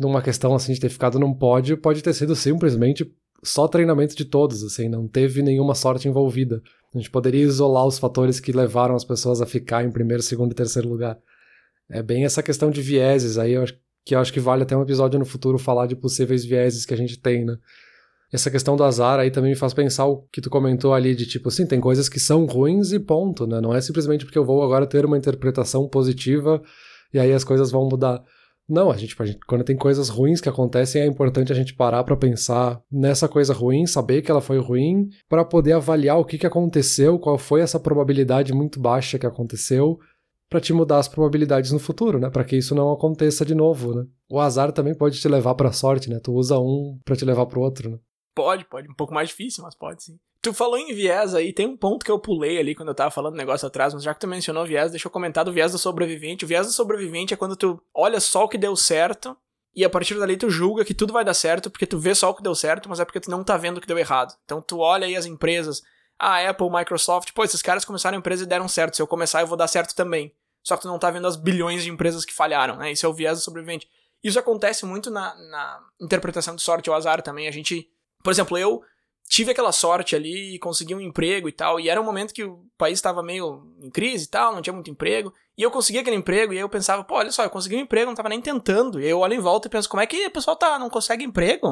[0.00, 3.06] numa questão, assim, de ter ficado num pódio, pode ter sido simplesmente
[3.42, 6.62] só treinamento de todos, assim, não teve nenhuma sorte envolvida.
[6.94, 10.52] A gente poderia isolar os fatores que levaram as pessoas a ficar em primeiro, segundo
[10.52, 11.18] e terceiro lugar.
[11.90, 14.82] É bem essa questão de vieses aí, eu acho que acho que vale até um
[14.82, 17.56] episódio no futuro falar de possíveis vieses que a gente tem, né?
[18.32, 21.24] Essa questão do azar aí também me faz pensar o que tu comentou ali de
[21.24, 23.60] tipo, assim, tem coisas que são ruins e ponto, né?
[23.60, 26.60] Não é simplesmente porque eu vou agora ter uma interpretação positiva
[27.12, 28.22] e aí as coisas vão mudar.
[28.68, 31.74] Não, a gente, a gente, quando tem coisas ruins que acontecem, é importante a gente
[31.74, 36.24] parar para pensar nessa coisa ruim, saber que ela foi ruim, para poder avaliar o
[36.24, 39.98] que, que aconteceu, qual foi essa probabilidade muito baixa que aconteceu,
[40.54, 42.30] para te mudar as probabilidades no futuro, né?
[42.30, 44.06] Para que isso não aconteça de novo, né?
[44.30, 46.20] O azar também pode te levar para sorte, né?
[46.22, 47.98] Tu usa um para te levar para outro, né?
[48.36, 50.16] Pode, pode, um pouco mais difícil, mas pode sim.
[50.40, 53.10] Tu falou em viés aí, tem um ponto que eu pulei ali quando eu tava
[53.10, 55.78] falando negócio atrás, mas já que tu mencionou viés, deixa eu comentar do viés do
[55.78, 56.44] sobrevivente.
[56.44, 59.36] O viés do sobrevivente é quando tu olha só o que deu certo
[59.74, 62.30] e a partir dali tu julga que tudo vai dar certo porque tu vê só
[62.30, 64.36] o que deu certo, mas é porque tu não tá vendo o que deu errado.
[64.44, 65.82] Então tu olha aí as empresas,
[66.16, 69.40] a Apple, Microsoft, pô, esses caras começaram a empresa e deram certo, se eu começar
[69.40, 70.32] eu vou dar certo também
[70.64, 72.90] só que tu não tá vendo as bilhões de empresas que falharam, né?
[72.90, 73.86] Isso é o viés do sobrevivente.
[74.22, 77.46] Isso acontece muito na, na interpretação de sorte ou azar também.
[77.46, 77.86] A gente,
[78.22, 78.82] por exemplo, eu
[79.28, 82.44] tive aquela sorte ali e consegui um emprego e tal, e era um momento que
[82.44, 85.98] o país estava meio em crise e tal, não tinha muito emprego, e eu consegui
[85.98, 88.40] aquele emprego e eu pensava, pô, olha só, eu consegui um emprego, não tava nem
[88.40, 89.00] tentando.
[89.00, 91.24] E eu olho em volta e penso, como é que o pessoal tá, não consegue
[91.24, 91.68] emprego?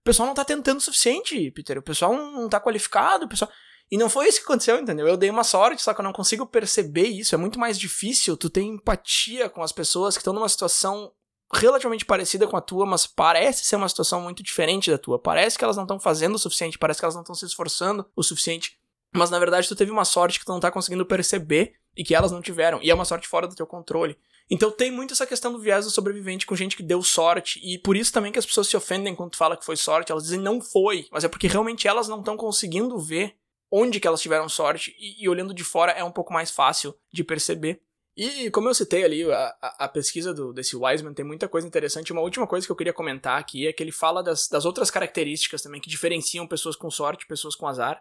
[0.00, 1.78] O pessoal não tá tentando o suficiente, Peter.
[1.78, 3.50] O pessoal não tá qualificado, o pessoal
[3.90, 5.06] e não foi isso que aconteceu, entendeu?
[5.06, 7.34] Eu dei uma sorte, só que eu não consigo perceber isso.
[7.34, 11.12] É muito mais difícil tu ter empatia com as pessoas que estão numa situação
[11.54, 15.18] relativamente parecida com a tua, mas parece ser uma situação muito diferente da tua.
[15.18, 18.04] Parece que elas não estão fazendo o suficiente, parece que elas não estão se esforçando
[18.14, 18.78] o suficiente.
[19.14, 22.14] Mas na verdade tu teve uma sorte que tu não tá conseguindo perceber e que
[22.14, 22.80] elas não tiveram.
[22.82, 24.18] E é uma sorte fora do teu controle.
[24.50, 27.58] Então tem muito essa questão do viés do sobrevivente com gente que deu sorte.
[27.62, 30.12] E por isso também que as pessoas se ofendem quando tu fala que foi sorte.
[30.12, 31.06] Elas dizem não foi.
[31.10, 33.34] Mas é porque realmente elas não estão conseguindo ver
[33.70, 34.94] onde que elas tiveram sorte.
[34.98, 37.80] E, e, olhando de fora é um pouco mais fácil de perceber.
[38.16, 42.12] E como eu citei ali, a, a, pesquisa do, desse Wiseman tem muita coisa interessante.
[42.12, 44.90] Uma última coisa que eu queria comentar aqui é que ele fala das, das outras
[44.90, 48.00] características também que diferenciam pessoas com sorte e pessoas com azar.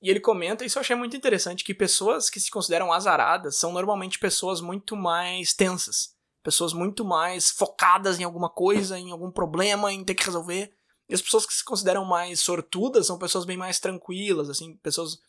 [0.00, 3.72] E ele comenta, isso eu achei muito interessante, que pessoas que se consideram azaradas são
[3.72, 6.14] normalmente pessoas muito mais tensas.
[6.40, 10.72] Pessoas muito mais focadas em alguma coisa, em algum problema, em ter que resolver.
[11.08, 15.20] E as pessoas que se consideram mais sortudas são pessoas bem mais tranquilas, assim, pessoas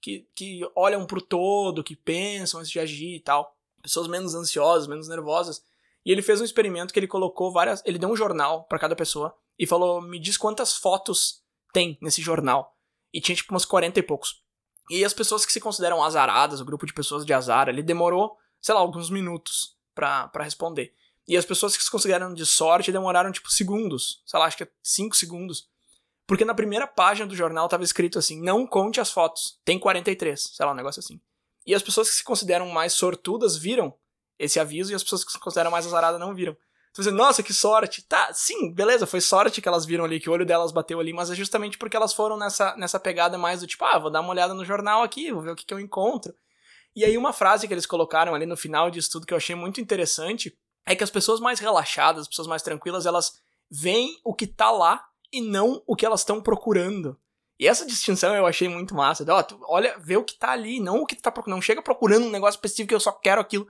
[0.00, 3.54] que, que olham pro todo, que pensam antes de agir e tal.
[3.82, 5.62] Pessoas menos ansiosas, menos nervosas.
[6.04, 7.82] E ele fez um experimento que ele colocou várias.
[7.84, 12.20] Ele deu um jornal para cada pessoa e falou: me diz quantas fotos tem nesse
[12.20, 12.76] jornal.
[13.12, 14.42] E tinha tipo umas 40 e poucos.
[14.90, 18.36] E as pessoas que se consideram azaradas, o grupo de pessoas de azar, ele demorou,
[18.60, 20.94] sei lá, alguns minutos para responder.
[21.28, 24.62] E as pessoas que se consideram de sorte demoraram tipo segundos, sei lá, acho que
[24.62, 25.68] é 5 segundos.
[26.26, 30.40] Porque na primeira página do jornal tava escrito assim: não conte as fotos, tem 43,
[30.54, 31.20] sei lá, um negócio assim.
[31.66, 33.94] E as pessoas que se consideram mais sortudas viram
[34.38, 36.56] esse aviso e as pessoas que se consideram mais azaradas não viram.
[36.94, 38.02] Tu dizer, nossa, que sorte.
[38.02, 41.12] Tá, sim, beleza, foi sorte que elas viram ali, que o olho delas bateu ali,
[41.12, 44.22] mas é justamente porque elas foram nessa, nessa pegada mais do tipo, ah, vou dar
[44.22, 46.34] uma olhada no jornal aqui, vou ver o que, que eu encontro.
[46.96, 49.54] E aí uma frase que eles colocaram ali no final disso tudo que eu achei
[49.54, 50.56] muito interessante
[50.88, 53.38] é que as pessoas mais relaxadas, as pessoas mais tranquilas, elas
[53.70, 57.16] veem o que tá lá e não o que elas estão procurando.
[57.60, 59.24] E essa distinção eu achei muito massa.
[59.28, 61.56] Ó, tu olha, vê o que tá ali, não o que tu tá procurando.
[61.56, 63.68] Não chega procurando um negócio específico que eu só quero aquilo.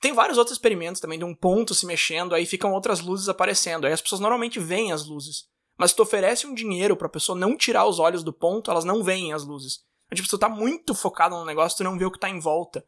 [0.00, 3.86] Tem vários outros experimentos também de um ponto se mexendo, aí ficam outras luzes aparecendo.
[3.86, 5.44] Aí as pessoas normalmente veem as luzes.
[5.76, 8.84] Mas se tu oferece um dinheiro pra pessoa não tirar os olhos do ponto, elas
[8.84, 9.80] não veem as luzes.
[10.06, 12.30] Então, tipo, se tu tá muito focado no negócio, tu não vê o que tá
[12.30, 12.86] em volta.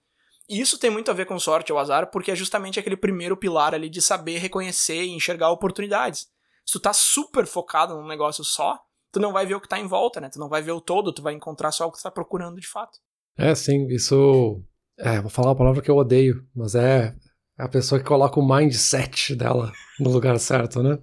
[0.48, 3.36] E isso tem muito a ver com sorte ou azar, porque é justamente aquele primeiro
[3.36, 6.28] pilar ali de saber reconhecer e enxergar oportunidades.
[6.64, 8.78] Se tu tá super focado num negócio só,
[9.12, 10.28] tu não vai ver o que tá em volta, né?
[10.28, 12.60] Tu não vai ver o todo, tu vai encontrar só o que tu tá procurando
[12.60, 12.98] de fato.
[13.36, 14.62] É, sim, isso
[14.98, 17.14] é, vou falar uma palavra que eu odeio, mas é
[17.58, 20.98] a pessoa que coloca o mindset dela no lugar certo, né?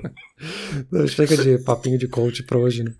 [1.08, 2.94] Chega de papinho de coach pra hoje, né?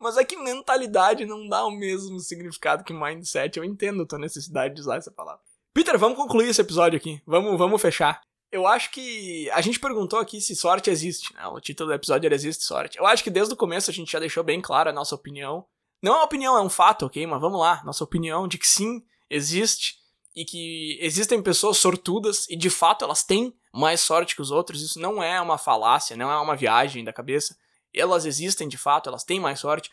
[0.00, 0.36] Mas é que
[0.80, 3.58] mentalidade não dá o mesmo significado que mindset.
[3.58, 5.42] Eu entendo a tua necessidade de usar essa palavra.
[5.74, 7.20] Peter, vamos concluir esse episódio aqui.
[7.26, 8.20] Vamos, vamos fechar.
[8.50, 11.32] Eu acho que a gente perguntou aqui se sorte existe.
[11.34, 11.46] Né?
[11.46, 12.98] O título do episódio era Existe Sorte.
[12.98, 15.64] Eu acho que desde o começo a gente já deixou bem claro a nossa opinião.
[16.02, 17.24] Não é opinião, é um fato, ok?
[17.26, 19.96] Mas vamos lá, nossa opinião de que sim, existe
[20.34, 24.82] e que existem pessoas sortudas e de fato elas têm mais sorte que os outros.
[24.82, 27.56] Isso não é uma falácia, não é uma viagem da cabeça.
[27.94, 29.90] Elas existem de fato, elas têm mais sorte.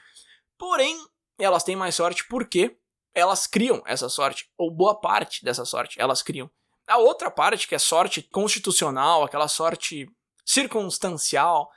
[0.57, 0.97] Porém,
[1.37, 2.77] elas têm mais sorte porque
[3.13, 6.49] elas criam essa sorte, ou boa parte dessa sorte elas criam.
[6.87, 10.09] A outra parte, que é sorte constitucional, aquela sorte
[10.45, 11.69] circunstancial,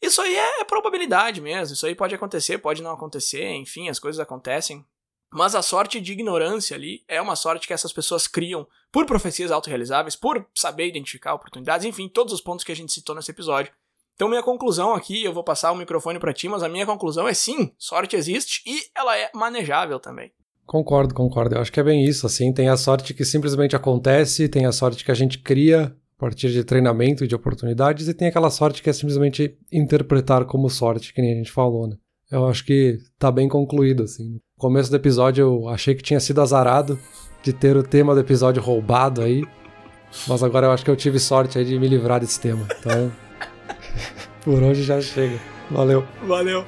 [0.00, 1.74] isso aí é, probabilidade mesmo.
[1.74, 4.84] Isso aí pode acontecer, pode não acontecer, enfim, as coisas acontecem.
[5.30, 9.50] Mas a sorte de ignorância ali é uma sorte que essas pessoas criam por profecias
[9.50, 13.72] autorrealizáveis, por saber identificar oportunidades, enfim, todos os pontos que a gente citou nesse episódio.
[14.18, 17.28] Então, minha conclusão aqui, eu vou passar o microfone para ti, mas a minha conclusão
[17.28, 20.32] é sim, sorte existe e ela é manejável também.
[20.66, 21.54] Concordo, concordo.
[21.54, 22.52] Eu acho que é bem isso, assim.
[22.52, 26.50] Tem a sorte que simplesmente acontece, tem a sorte que a gente cria a partir
[26.50, 31.14] de treinamento e de oportunidades, e tem aquela sorte que é simplesmente interpretar como sorte,
[31.14, 31.94] que nem a gente falou, né?
[32.28, 34.32] Eu acho que tá bem concluído, assim.
[34.32, 36.98] No começo do episódio eu achei que tinha sido azarado
[37.40, 39.44] de ter o tema do episódio roubado aí,
[40.26, 42.66] mas agora eu acho que eu tive sorte aí de me livrar desse tema.
[42.80, 43.12] Então,
[44.44, 45.38] por hoje já chega.
[45.70, 46.06] Valeu.
[46.26, 46.64] Valeu.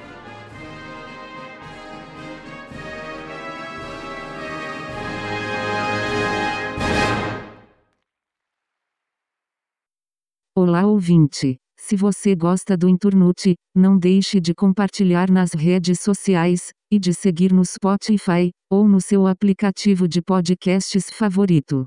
[10.56, 11.56] Olá ouvinte!
[11.78, 17.52] Se você gosta do Inturnute, não deixe de compartilhar nas redes sociais, e de seguir
[17.52, 21.86] no Spotify, ou no seu aplicativo de podcasts favorito.